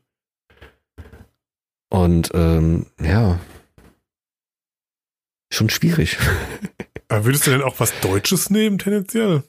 [1.89, 3.39] Und ähm, ja,
[5.53, 6.19] schon schwierig.
[7.09, 9.45] Aber würdest du denn auch was Deutsches nehmen, tendenziell?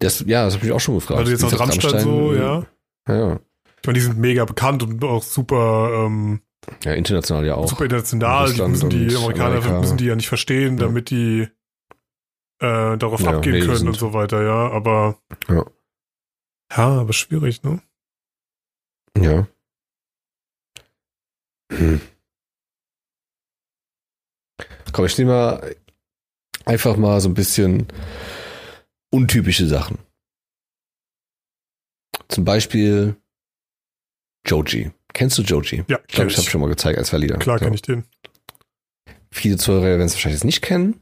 [0.00, 1.26] Das, ja, das habe ich auch schon gefragt.
[1.26, 2.66] Du jetzt aus gesagt, Rammstein so, ja.
[3.06, 3.38] Ja,
[3.80, 6.40] Ich meine, die sind mega bekannt und auch super, ähm,
[6.84, 7.68] ja, international ja auch.
[7.68, 8.52] super international.
[8.52, 9.78] Die müssen die Amerikaner Amerika.
[9.80, 10.86] müssen die ja nicht verstehen, Ja.
[10.86, 11.48] damit die
[12.60, 14.70] äh, darauf Ja, abgehen können sind- und so weiter, ja.
[14.70, 15.64] Aber Ja.
[16.76, 17.80] ja, aber schwierig, ne?
[19.16, 19.46] Ja.
[21.72, 22.00] Hm.
[24.92, 25.76] Komm, ich nehme mal
[26.64, 27.86] einfach mal so ein bisschen
[29.10, 29.98] untypische Sachen.
[32.28, 33.16] Zum Beispiel
[34.46, 34.90] Joji.
[35.12, 35.76] Kennst du Joji?
[35.76, 37.38] Ja, Ich glaube, kenn ich habe schon mal gezeigt als zwei Lieder.
[37.38, 37.64] Klar So.
[37.64, 38.04] kenne ich den.
[39.30, 41.00] Viele Zuhörer werden es wahrscheinlich jetzt nicht kennen,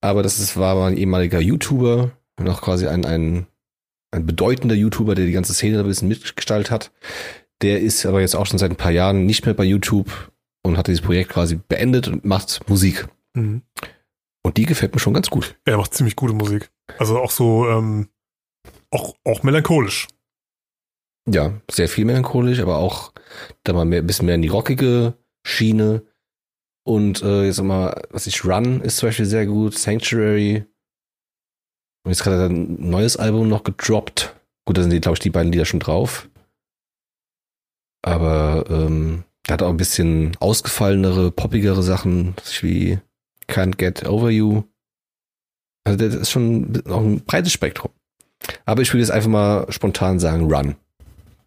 [0.00, 3.46] aber das ist, war mal ein ehemaliger YouTuber, noch quasi ein, ein,
[4.10, 6.92] ein bedeutender YouTuber, der die ganze Szene ein bisschen mitgestaltet hat.
[7.62, 10.10] Der ist aber jetzt auch schon seit ein paar Jahren nicht mehr bei YouTube
[10.62, 13.08] und hat dieses Projekt quasi beendet und macht Musik.
[13.34, 13.62] Mhm.
[14.42, 15.56] Und die gefällt mir schon ganz gut.
[15.64, 16.70] Er macht ziemlich gute Musik.
[16.98, 18.08] Also auch so, ähm,
[18.90, 20.06] auch, auch melancholisch.
[21.28, 23.12] Ja, sehr viel melancholisch, aber auch
[23.64, 26.02] da mal mehr, ein bisschen mehr in die rockige Schiene.
[26.86, 30.64] Und äh, jetzt mal, was ich Run ist zum Beispiel sehr gut, Sanctuary.
[32.04, 34.36] Und jetzt gerade ein neues Album noch gedroppt.
[34.64, 36.28] Gut, da sind glaube ich, die beiden Lieder schon drauf.
[38.02, 43.00] Aber ähm, der hat auch ein bisschen ausgefallenere, poppigere Sachen, wie
[43.48, 44.62] Can't Get Over You.
[45.82, 47.90] Also das ist schon auch ein breites Spektrum.
[48.64, 50.76] Aber ich würde jetzt einfach mal spontan sagen Run.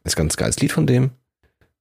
[0.03, 1.11] Ist ganz geiles Lied von dem.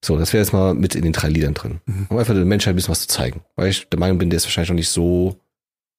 [0.05, 1.81] So, das wäre jetzt mal mit in den drei Liedern drin.
[1.87, 2.07] Mhm.
[2.09, 3.43] Um einfach der Menschheit ein bisschen was zu zeigen.
[3.57, 5.41] Weil ich der Meinung bin, der ist wahrscheinlich noch nicht so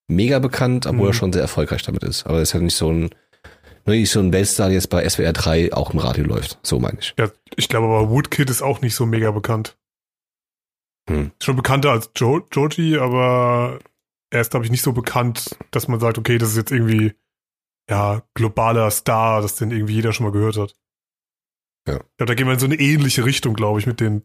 [0.07, 1.09] mega bekannt, obwohl Mhm.
[1.09, 2.25] er schon sehr erfolgreich damit ist.
[2.25, 3.09] Aber er ist halt nicht so ein,
[3.85, 6.59] nur nicht so ein Weltstar, der jetzt bei SWR 3 auch im Radio läuft.
[6.63, 7.13] So meine ich.
[7.19, 9.77] Ja, ich glaube aber Woodkid ist auch nicht so mega bekannt.
[11.09, 11.31] Hm.
[11.41, 13.79] Schon bekannter als jo Joji, aber
[14.31, 17.13] er ist, glaube ich, nicht so bekannt, dass man sagt, okay, das ist jetzt irgendwie,
[17.89, 20.75] ja, globaler Star, dass den irgendwie jeder schon mal gehört hat.
[21.93, 21.99] Ja.
[22.19, 24.23] Ja, da gehen wir in so eine ähnliche Richtung, glaube ich, mit den,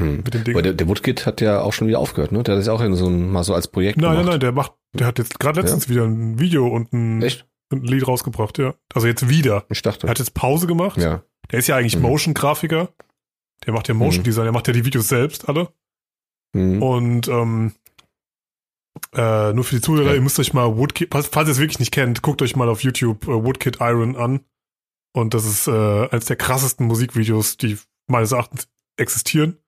[0.00, 0.18] Hm.
[0.18, 0.62] mit den Aber Dingen.
[0.62, 2.42] der, der Woodkid hat ja auch schon wieder aufgehört, ne?
[2.44, 4.30] Der hat das auch in so ein, mal so als Projekt Nein, nein, gemacht.
[4.32, 7.46] nein, der macht, der hat jetzt gerade letztens wieder ein Video und ein, Echt?
[7.72, 8.74] ein Lied rausgebracht, ja.
[8.94, 9.64] Also jetzt wieder.
[9.70, 10.06] Ich dachte.
[10.06, 10.96] Er hat jetzt Pause gemacht.
[10.98, 11.22] ja.
[11.50, 12.02] Der ist ja eigentlich Mhm.
[12.02, 12.90] Motion-Grafiker.
[13.66, 14.24] Der macht ja Motion Mhm.
[14.24, 15.68] Design, der macht ja die Videos selbst alle.
[16.54, 16.82] Hm.
[16.82, 17.72] Und ähm,
[19.14, 20.14] äh, nur für die Zuhörer, Ja.
[20.14, 22.68] ihr müsst euch mal Woodkid, falls, falls ihr es wirklich nicht kennt, guckt euch mal
[22.68, 24.40] auf YouTube äh, Woodkid Iron an.
[25.12, 29.58] Und das ist äh, eines der krassesten Musikvideos, die meines Erachtens existieren.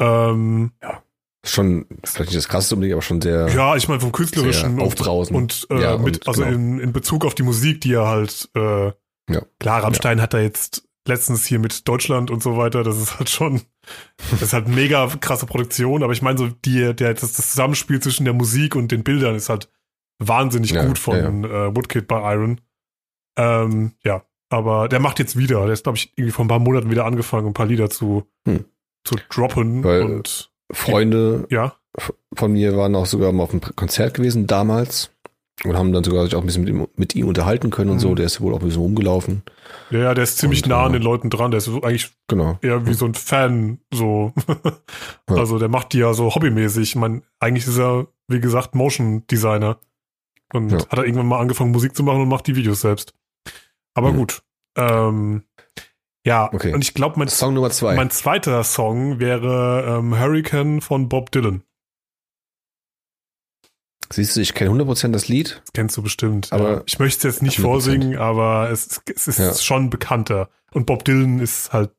[0.00, 0.72] Ähm,
[1.44, 3.48] Schon, vielleicht nicht das krasseste unbedingt, aber schon sehr.
[3.48, 5.36] ja, ich meine vom künstlerischen Sehr aufbrausend.
[5.36, 6.54] und, und, äh, Ja, mit, und also genau.
[6.54, 8.86] in, in Bezug auf die Musik, die er halt, äh,
[9.28, 9.42] Ja.
[9.58, 13.28] klar, Rammstein hat da jetzt letztens hier mit Deutschland und so weiter, das ist halt
[13.28, 13.60] schon,
[14.30, 17.98] das ist halt mega krasse Produktion, aber ich meine so, die, der, das, das Zusammenspiel
[18.00, 19.68] zwischen der Musik und den Bildern ist halt
[20.20, 22.60] wahnsinnig Ja, gut von Äh, Woodkid bei Iron.
[23.36, 26.58] Ähm, ja, aber der macht jetzt wieder, der ist glaube ich irgendwie vor ein paar
[26.58, 28.64] Monaten wieder angefangen, ein paar Lieder zu, Hm.
[29.04, 31.74] zu droppen Weil- und Freunde ja,
[32.34, 35.10] von mir waren auch sogar mal auf einem Konzert gewesen damals.
[35.64, 37.98] Und haben dann sogar sich auch ein bisschen mit ihm, mit ihm unterhalten können und
[38.00, 38.10] so.
[38.12, 38.16] Mhm.
[38.16, 39.42] Der ist wohl auch ein bisschen rumgelaufen.
[39.90, 41.50] Ja, der ist ziemlich Und, nah an äh, den Leuten dran.
[41.52, 42.58] Der ist eigentlich Genau.
[42.62, 44.32] eher wie so ein Fan, so.
[45.30, 45.36] Ja.
[45.36, 46.82] Also der macht die ja so hobbymäßig.
[46.82, 49.78] Ich meine, eigentlich ist er, wie gesagt, Motion Designer.
[50.52, 50.78] Und Ja.
[50.78, 53.14] hat er irgendwann mal angefangen, Musik zu machen und macht die Videos selbst.
[53.94, 54.16] Aber Mhm.
[54.16, 54.42] gut.
[54.76, 55.44] Ähm,
[56.26, 56.72] ja, Okay.
[56.72, 57.94] und ich glaube, mein, Song Nummer zwei.
[57.94, 61.62] mein zweiter Song wäre ähm, Hurricane von Bob Dylan.
[64.10, 65.62] Siehst du, ich kenne 100% das Lied.
[65.64, 66.52] Das kennst du bestimmt.
[66.52, 66.82] Aber ja.
[66.86, 67.62] Ich möchte es jetzt nicht 100%.
[67.62, 69.54] vorsingen, aber es, es ist Ja.
[69.54, 70.50] schon bekannter.
[70.72, 71.92] Und Bob Dylan ist halt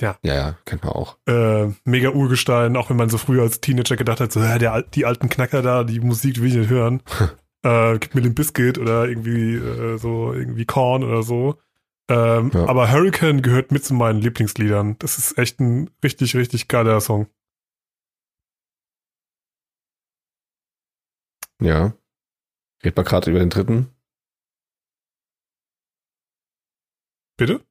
[0.00, 1.16] Ja, ja, kennt man auch.
[1.28, 4.82] äh, mega Urgestein, auch wenn man so früher als Teenager gedacht hat, so, ja, der,
[4.82, 7.02] die alten Knacker da, die Musik will ich nicht hören.
[7.62, 11.60] äh, gib mir den Biscuit oder irgendwie äh, so, irgendwie Korn oder so.
[12.08, 12.66] Ähm, Ja.
[12.66, 14.98] Aber Hurricane gehört mit zu meinen Lieblingsliedern.
[14.98, 17.28] Das ist echt ein richtig, richtig geiler Song.
[21.62, 21.92] Ja.
[22.82, 23.94] Red mal gerade über den dritten.
[27.38, 27.64] Bitte?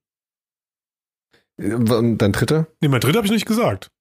[1.57, 2.67] Und dein dritter?
[2.81, 3.91] Nee, mein dritter habe ich nicht gesagt.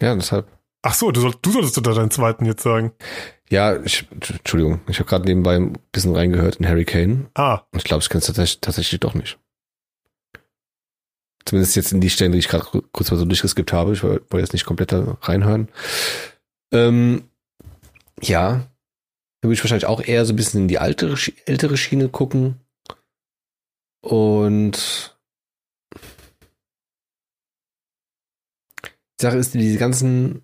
[0.00, 0.48] Ja, deshalb.
[0.86, 2.92] Ach so, du, soll, du solltest da deinen zweiten jetzt sagen.
[3.48, 7.78] Ja, ich, Entschuldigung, ich habe gerade nebenbei ein bisschen reingehört in Harry Kane Ah, und
[7.78, 9.38] ich glaube, ich kenne es tatsächlich, tatsächlich doch nicht.
[11.46, 13.94] Zumindest jetzt in die Stellen, die ich gerade kurz mal so durchgeskippt habe.
[13.94, 15.68] Ich woll- wollte jetzt nicht komplett da reinhören.
[16.70, 17.30] Ähm,
[18.20, 18.66] ja,
[19.40, 21.14] da würde ich wahrscheinlich auch eher so ein bisschen in die alte,
[21.46, 22.60] ältere Schiene gucken.
[24.02, 25.16] Und
[29.18, 30.42] die Sache ist, diese ganzen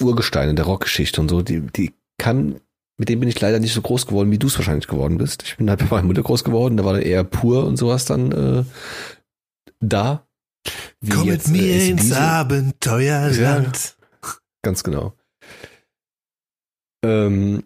[0.00, 2.60] Urgesteine der Rockgeschichte und so, die, die kann,
[2.98, 5.42] mit denen bin ich leider nicht so groß geworden, wie du es wahrscheinlich geworden bist.
[5.44, 8.04] Ich bin halt bei meiner Mutter groß geworden, da war dann eher pur und sowas
[8.04, 8.64] dann äh,
[9.80, 10.26] da.
[11.00, 12.16] Wie jetzt, äh, AC/DC.
[12.16, 13.96] Abenteuerland.
[14.62, 15.14] Ganz genau.
[17.04, 17.64] Ähm,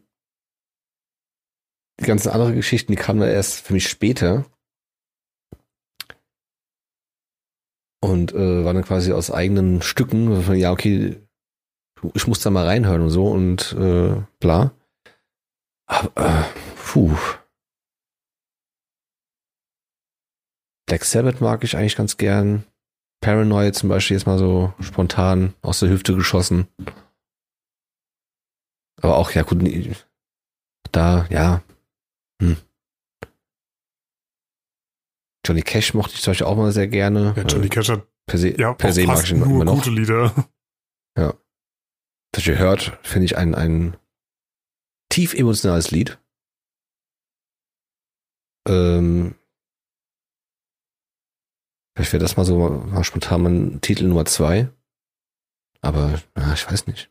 [2.00, 4.44] die ganzen anderen Geschichten, die kamen da erst für mich später.
[8.00, 10.54] Und äh, waren dann quasi aus eigenen Stücken.
[10.56, 11.21] Ja, okay,
[12.14, 14.72] ich muss da mal reinhören und so und äh, bla.
[15.86, 16.44] Aber, äh,
[16.76, 17.16] puh.
[20.86, 22.64] Black Sabbath mag ich eigentlich ganz gern.
[23.22, 26.66] Paranoid zum Beispiel jetzt mal so spontan aus der Hüfte geschossen.
[29.00, 29.60] Aber auch, ja gut,
[30.90, 31.62] da, ja.
[32.42, 32.56] Hm.
[35.46, 37.34] Johnny Cash mochte ich zum Beispiel auch mal sehr gerne.
[37.36, 39.64] Ja, Johnny Äh, Cash hat per se, ja per auch se mag ich nur immer
[39.64, 39.74] noch.
[39.74, 40.32] gute Lieder.
[42.32, 43.96] Das ihr hört, finde ich ein, ein
[45.10, 46.18] tief emotionales Lied.
[48.66, 49.34] Ähm,
[51.94, 54.70] vielleicht wäre das mal so mal spontan mein Titel Nummer zwei.
[55.82, 57.10] Aber ja, ich weiß nicht.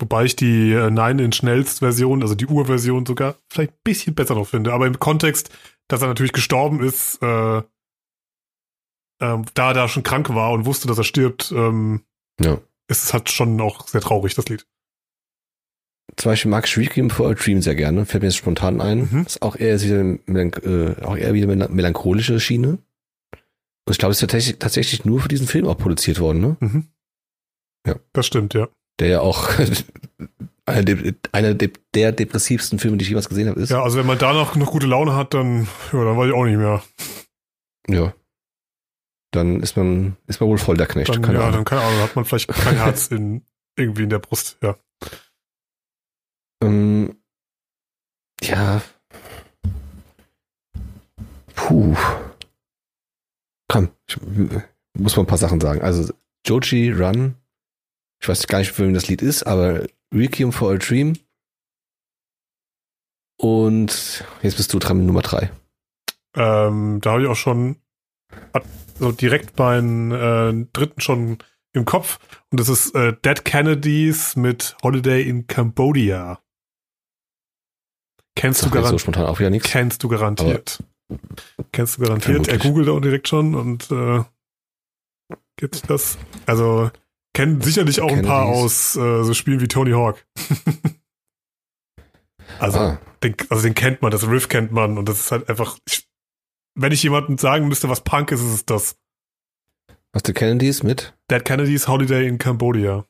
[0.00, 4.72] Wobei ich die äh, Nine-Inch-Nails-Version, also die Urversion sogar vielleicht ein bisschen besser noch finde.
[4.72, 5.50] Aber im Kontext,
[5.88, 7.62] dass er natürlich gestorben ist, äh,
[9.20, 12.04] ähm, da er da schon krank war und wusste, dass er stirbt, ähm,
[12.40, 12.60] Ja.
[12.88, 14.66] Ist es halt schon auch sehr traurig, das Lied.
[16.16, 18.06] Zum Beispiel mag ich Requiem for a Dream sehr gerne.
[18.06, 19.08] Fällt mir jetzt spontan ein.
[19.10, 19.24] Mhm.
[19.26, 22.78] Ist auch eher, wieder, äh, auch eher wieder eine melancholische Schiene.
[23.86, 26.56] Und ich glaube, es ist tatsächlich, tatsächlich nur für diesen Film auch produziert worden, ne?
[26.60, 26.88] Mhm.
[27.86, 27.96] Ja.
[28.12, 28.68] Das stimmt, ja.
[29.00, 29.50] Der ja auch
[30.66, 33.70] einer, der, einer der, der depressivsten Filme, die ich jemals gesehen habe, ist.
[33.70, 36.44] Ja, also wenn man danach noch gute Laune hat, dann, ja, dann weiß ich auch
[36.44, 36.82] nicht mehr.
[37.88, 38.14] Ja.
[39.34, 41.08] Dann ist man, ist man wohl voll der Knecht.
[41.08, 41.54] Dann, keine ja, Ahnung.
[41.56, 43.44] dann keine Ahnung, hat man vielleicht kein Herz in,
[43.76, 44.76] irgendwie in der Brust, ja.
[46.62, 47.16] Ähm,
[48.40, 48.80] ja.
[51.56, 51.96] Puh.
[53.66, 54.18] Komm, ich
[54.96, 55.82] muss mal ein paar Sachen sagen.
[55.82, 56.14] Also,
[56.46, 57.34] Joji Run,
[58.22, 61.14] ich weiß gar nicht, für wen das Lied ist, aber Requiem for a Dream.
[63.36, 65.50] Und jetzt bist du dran mit Nummer drei.
[66.36, 67.76] Ähm, da habe ich auch schon
[68.98, 71.38] so direkt meinen äh, dritten schon
[71.72, 72.18] im Kopf.
[72.50, 76.40] Und das ist äh, Dead Kennedys mit Holiday in Cambodia.
[78.36, 79.70] Kennst du, jetzt so spontan auch wieder nichts.
[79.70, 80.82] kennst du garantiert.
[81.72, 82.48] Kennst du garantiert.
[82.48, 84.24] Er googelt auch direkt schon und äh,
[85.56, 86.18] gibt das.
[86.46, 86.90] Also
[87.32, 88.64] kennen sicherlich auch ein paar Kennedys.
[88.64, 90.24] aus äh, so Spielen wie Tony Hawk.
[92.58, 95.48] also Ah, den, also den kennt man, das Riff kennt man und das ist halt
[95.48, 96.08] einfach, ich,
[96.74, 98.98] wenn ich jemandem sagen müsste, was Punk ist, ist es das.
[100.12, 103.04] was der Kennedys mit Dead Kennedys Holiday in Cambodia.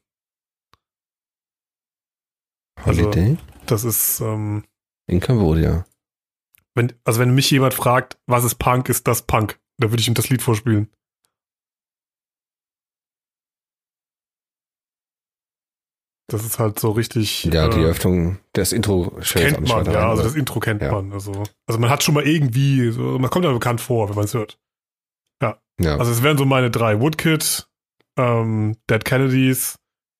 [2.82, 3.36] Also- Holiday
[3.66, 4.64] Das ist, ähm,
[5.06, 5.86] in Cambodia.
[6.74, 9.58] wenn, also wenn mich jemand fragt, was ist Punk, ist das Punk.
[9.78, 10.90] Da würde ich ihm das Lied vorspielen.
[16.34, 17.44] Das ist halt so richtig.
[17.44, 19.92] Ja, die äh, Eröffnung, das Intro kennt man, ja.
[19.92, 20.90] rein, Also das Intro kennt Ja.
[20.90, 21.12] man.
[21.12, 24.24] Also, also man hat schon mal irgendwie, so, man kommt ja bekannt vor, wenn man
[24.24, 24.58] es hört.
[25.40, 25.58] ja.
[25.96, 27.68] Also es wären so meine drei: Woodkid,
[28.16, 29.76] ähm, Dead Kennedys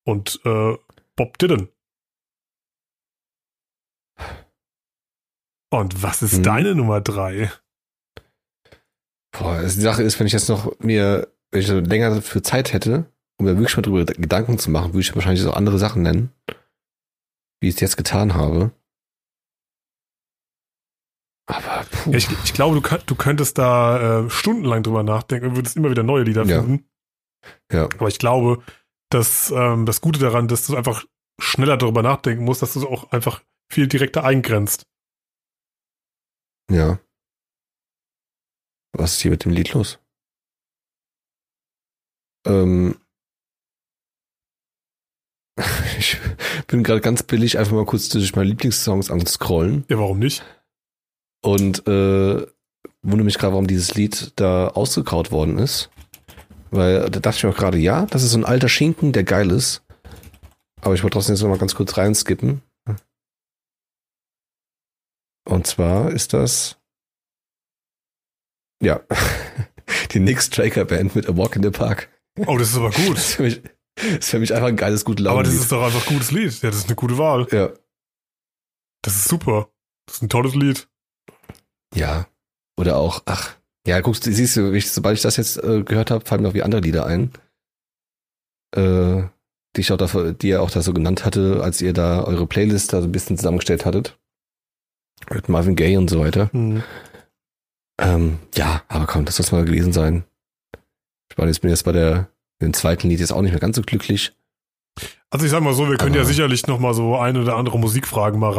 [0.07, 0.77] und äh,
[1.17, 1.69] Bob Dylan.
[5.71, 6.43] Und was ist Hm.
[6.45, 7.51] deine Nummer drei?
[9.33, 12.43] Boah, also die Sache ist, wenn ich jetzt noch mir, wenn ich so länger für
[12.43, 13.07] Zeit hätte,
[13.39, 16.33] um mir wirklich mal drüber Gedanken zu machen, würde ich wahrscheinlich auch andere Sachen nennen,
[17.61, 18.73] wie ich es jetzt getan habe.
[21.47, 22.13] Aber puh.
[22.15, 25.91] Ich, ich glaube, du, könnt- du könntest da äh, stundenlang drüber nachdenken und würdest immer
[25.91, 26.63] wieder neue Lieder Ja.
[26.63, 26.89] finden.
[27.71, 27.85] Ja.
[27.85, 28.63] Aber ich glaube,
[29.11, 31.05] dass ähm, das Gute daran, dass du einfach
[31.41, 34.87] schneller darüber nachdenken musst, dass du es auch einfach viel direkter eingrenzt.
[36.71, 36.99] Ja.
[38.97, 39.99] Was ist hier mit dem Lied los?
[42.47, 42.99] Ähm,
[45.99, 46.19] ich
[46.67, 50.43] bin gerade ganz billig einfach mal kurz durch meine Lieblingssongs am Scrollen Ja, warum nicht?
[51.43, 52.47] und äh,
[53.03, 55.91] wundere mich gerade, warum dieses Lied da ausgekaut worden ist.
[56.71, 59.25] Weil da dachte ich mir auch gerade, ja, das ist so ein alter Schinken, der
[59.25, 59.83] geil ist.
[60.81, 62.63] Aber ich wollte trotzdem jetzt noch mal ganz kurz reinskippen.
[65.47, 66.79] Und zwar ist das
[68.83, 69.01] ja
[70.13, 72.09] die Nick Striker Band mit A Walk in the Park.
[72.47, 73.17] Oh, das ist aber Das gut.
[73.19, 75.49] ist für mich, das ist für mich einfach ein geiles, gute aber Laune.
[75.49, 76.53] das ist doch einfach ein gutes Lied.
[76.63, 77.47] Ja, das ist eine gute Wahl.
[77.53, 77.71] ja,
[79.03, 79.69] Das ist super.
[80.07, 80.89] Das ist ein tolles Lied.
[81.95, 82.27] ja.
[82.77, 83.55] Oder auch, ach,
[83.87, 86.49] ja, guckst du, siehst du, ich, sobald ich das jetzt äh, gehört habe, fallen mir
[86.49, 87.31] auch wie andere Lieder ein.
[88.75, 89.23] Äh,
[89.77, 92.49] die ich auch da, die ihr auch da so genannt hatte, als ihr da eure
[92.49, 94.19] Playlist da so ein bisschen zusammengestellt hattet.
[95.31, 96.51] Mit Marvin Gaye und so weiter.
[96.53, 96.83] Hm.
[98.01, 100.25] Ähm, ja, aber komm, das soll mal gewesen sein.
[101.31, 102.29] Ich war jetzt, bin jetzt bei der,
[102.63, 104.33] dem zweiten Lied jetzt auch nicht mehr ganz so glücklich.
[105.31, 107.57] Also ich sag mal so, wir können ja Aber- sicherlich noch mal so eine oder
[107.57, 108.53] andere Musikfragen mal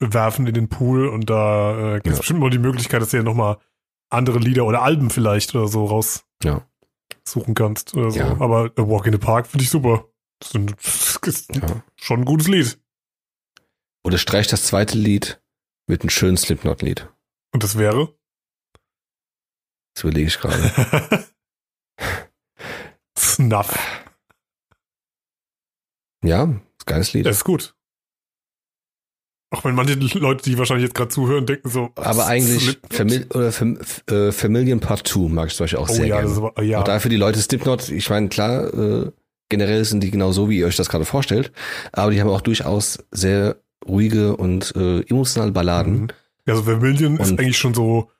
[0.00, 2.18] reinwerfen in den Pool und da äh, gibt es Ja.
[2.18, 3.58] bestimmt mal die Möglichkeit, dass du ja noch mal
[4.10, 6.66] andere Lieder oder Alben vielleicht oder so raus Ja.
[7.24, 8.18] suchen kannst oder so.
[8.20, 8.40] Ja.
[8.40, 10.04] Aber A Walk in the Park finde ich super.
[10.40, 11.82] Das ist, ist Ja.
[11.96, 12.78] schon ein gutes Lied.
[14.04, 15.40] Oder streich das zweite Lied
[15.88, 17.08] mit einem schönen Slipknot-Lied.
[17.52, 18.14] Und das wäre?
[19.94, 21.24] Das überlege ich gerade.
[23.46, 23.78] Snuff.
[26.24, 26.44] ja,
[26.78, 27.26] ist geiles Lied.
[27.26, 27.74] Das ist gut.
[29.50, 31.90] Auch wenn manche Leute, die wahrscheinlich jetzt gerade zuhören, denken so.
[31.96, 32.78] Aber eigentlich?
[32.90, 33.78] Famil oder Fam
[34.08, 36.34] äh, Familien Part 2 mag ich zum Beispiel auch Oh sehr ja, gerne.
[36.34, 36.80] aber, ja.
[36.80, 39.10] Auch dafür die Leute Slipknot, ich meine, klar, äh,
[39.50, 41.52] generell sind die genau so, wie ihr euch das gerade vorstellt,
[41.92, 46.02] aber die haben auch durchaus sehr ruhige und äh, emotionale Balladen.
[46.02, 46.08] Mhm.
[46.46, 48.10] Ja, so Vermilion ist eigentlich schon so,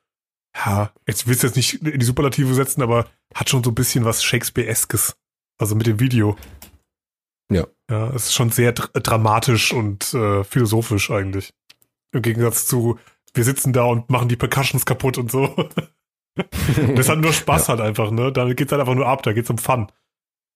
[0.55, 3.75] ja, jetzt willst du jetzt nicht in die Superlative setzen, aber hat schon so ein
[3.75, 5.15] bisschen was Shakespeare-eskes.
[5.59, 6.35] Also mit dem Video.
[7.51, 7.67] Ja.
[7.89, 11.53] Ja, es ist schon sehr dr dramatisch und äh, philosophisch eigentlich.
[12.13, 12.97] Im Gegensatz zu,
[13.33, 15.47] wir sitzen da und machen die Percussions kaputt und so.
[16.95, 18.31] das hat nur Spaß halt einfach, ne?
[18.31, 19.91] Da geht's halt einfach nur ab, da geht's um Fun.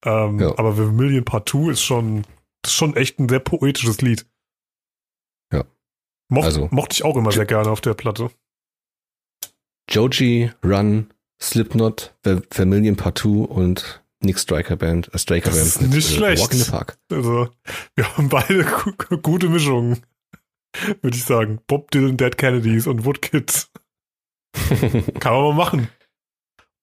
[0.05, 0.57] Ähm, Ja.
[0.57, 2.23] Aber Vermilion Part 2 ist schon,
[2.65, 4.25] ist schon echt ein sehr poetisches Lied.
[5.53, 5.65] Ja.
[6.29, 8.29] Mocht, Also- mochte ich auch immer sehr gerne auf der Platte.
[9.89, 16.09] Joji, Run, Slipknot, Part 2 und Nick Striker Band, äh, Striker Das Band ist nicht
[16.15, 16.41] schlecht.
[16.41, 16.97] Walk in the Park.
[17.11, 17.49] Also,
[17.95, 20.01] wir haben beide gu gute Mischungen,
[21.01, 21.59] würde ich sagen.
[21.67, 23.71] Bob Dylan, Dead Kennedys und Woodkids.
[25.19, 25.88] Kann man mal machen.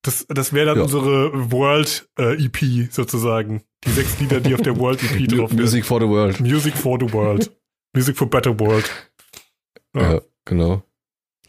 [0.02, 0.82] Das, das wäre dann Ja.
[0.84, 3.62] unsere World äh, EP sozusagen.
[3.84, 5.58] Die sechs Lieder, die auf der World EP drauf sind.
[5.60, 6.40] Music for the World.
[6.40, 7.50] Music for the World.
[7.94, 8.88] Music for Better World.
[9.94, 10.14] Ja.
[10.14, 10.82] Ja, genau.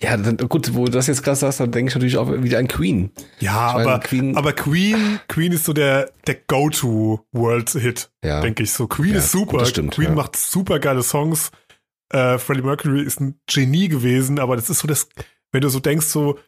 [0.01, 2.59] Ja, dann, gut, wo du das jetzt krass sagst, dann denke ich natürlich auch wieder
[2.59, 3.11] an Queen.
[3.39, 8.11] Ja, Ich meine, aber, Queen, aber Queen, Queen ist so der, der Go-To-World-Hit.
[8.23, 8.87] ja, denke ich so.
[8.87, 9.59] Queen Ja, ist super.
[9.59, 10.15] gut, stimmt, Queen ja.
[10.15, 11.51] macht super geile Songs.
[12.09, 15.07] Äh, Freddie Mercury ist ein Genie gewesen, aber das ist so das,
[15.51, 16.39] wenn du so denkst, so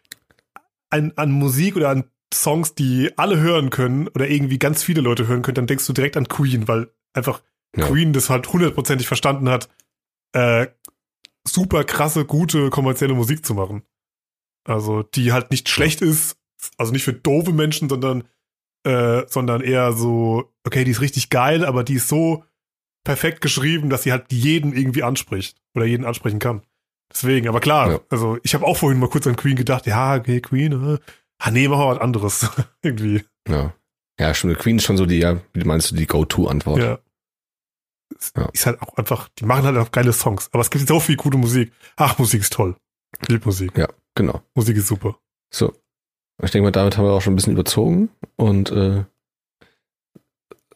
[0.90, 2.04] an, an Musik oder an
[2.34, 5.94] Songs, die alle hören können oder irgendwie ganz viele Leute hören können, dann denkst du
[5.94, 7.42] direkt an Queen, weil einfach.
[7.74, 9.70] Queen das halt hundertprozentig verstanden hat,
[10.34, 10.68] äh,
[11.48, 13.84] super krasse, gute kommerzielle Musik zu machen.
[14.66, 16.38] Also, die halt nicht schlecht ist,
[16.78, 18.24] also nicht für doofe Menschen, sondern,
[18.86, 22.44] äh, sondern eher so, okay, die ist richtig geil, aber die ist so
[23.06, 26.62] perfekt geschrieben, dass sie halt jeden irgendwie anspricht oder jeden ansprechen kann.
[27.12, 28.00] Deswegen, aber klar, Ja.
[28.10, 31.00] also ich habe auch vorhin mal kurz an Queen gedacht, ja, okay, Queen, äh,
[31.40, 32.50] ah nee, machen wir was anderes.
[32.82, 33.24] irgendwie.
[33.48, 33.74] ja.
[34.20, 34.58] Ja, stimmt.
[34.58, 36.80] Queen ist schon so die, ja, wie meinst du, die Go-To-Antwort.
[36.80, 36.98] Ja.
[38.36, 38.50] Ja.
[38.54, 41.18] Ist halt auch einfach, die machen halt auch geile Songs, aber es gibt so viel
[41.18, 41.72] gute Musik.
[41.96, 42.76] Ach, Musik ist toll.
[43.22, 43.74] Ich lieb Musik.
[44.16, 44.42] Genau.
[44.56, 45.18] Musik ist super.
[45.50, 45.74] So.
[46.44, 49.04] Ich denke mal, damit haben wir auch schon ein bisschen überzogen und äh,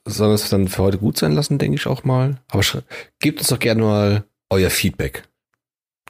[0.06, 2.42] sollen wir es dann für heute gut sein lassen, denke ich auch mal.
[2.50, 2.64] Aber
[3.20, 5.28] gebt uns doch gerne mal euer Feedback.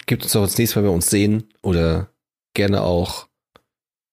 [0.05, 2.09] Gebt uns doch das nächste Mal, wenn wir uns sehen oder
[2.53, 3.27] gerne auch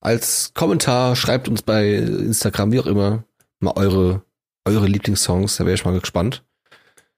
[0.01, 3.24] als Kommentar, schreibt uns bei Instagram, wie auch immer,
[3.60, 4.22] mal eure,
[4.64, 6.44] eure Lieblingssongs, da wäre ich mal gespannt.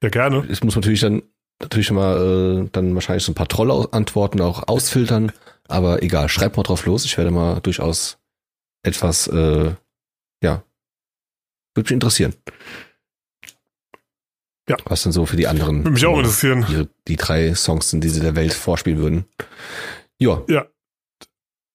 [0.02, 0.46] Ja, gerne.
[0.48, 1.22] Es muss natürlich dann
[1.60, 5.32] natürlich mal äh, dann wahrscheinlich so ein paar Troll-Antworten auch ausfiltern,
[5.68, 7.04] aber egal, schreibt mal drauf los.
[7.04, 8.18] Ich werde mal durchaus
[8.82, 9.74] etwas, äh,
[10.42, 10.64] ja,
[11.74, 12.34] würde mich interessieren.
[14.68, 14.76] Ja.
[14.84, 15.78] Was denn so für die anderen.
[15.78, 16.64] Würde mich auch interessieren.
[16.68, 19.24] Die, die drei Songs sind, die sie der Welt vorspielen würden.
[20.18, 20.42] Ja.
[20.48, 20.66] Ja.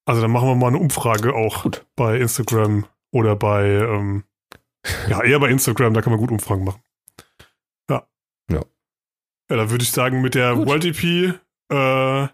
[0.05, 1.85] Also dann machen wir mal eine Umfrage auch Gut.
[1.95, 4.23] bei Instagram oder bei, ähm,
[5.09, 6.81] ja, eher bei Instagram, da kann man gut Umfragen machen.
[8.51, 8.63] Ja.
[9.49, 9.57] Ja.
[9.57, 10.67] Da würde ich sagen, mit der Gut.
[10.67, 12.27] World EP, äh,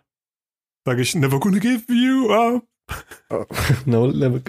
[0.86, 2.64] sage ich, never gonna give you up.
[3.86, 4.42] No, never,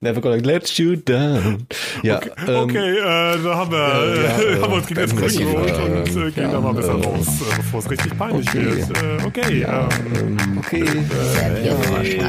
[0.00, 1.66] never gonna let you down.
[2.02, 5.00] Ja, okay, ähm, okay äh, da haben wir, äh, ja, äh, haben wir uns gegen
[5.00, 7.04] das dann Grün gehen geholt wir, und äh, äh, gehen ja, da mal besser äh,
[7.04, 8.64] raus, äh, bevor es richtig peinlich okay.
[8.64, 9.02] wird.
[9.02, 12.20] Äh, okay, ja, ähm, ähm, okay, äh, ja, ey.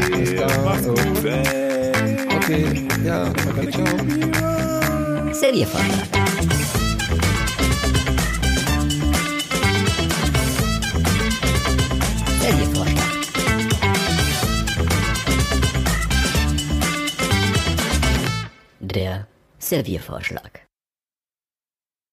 [2.36, 3.86] Okay, ja, okay, ciao.
[5.34, 6.77] Serviervorschlag.
[12.48, 13.04] Serviervorschlag.
[18.80, 19.28] Der
[19.60, 20.67] Serviervorschlag.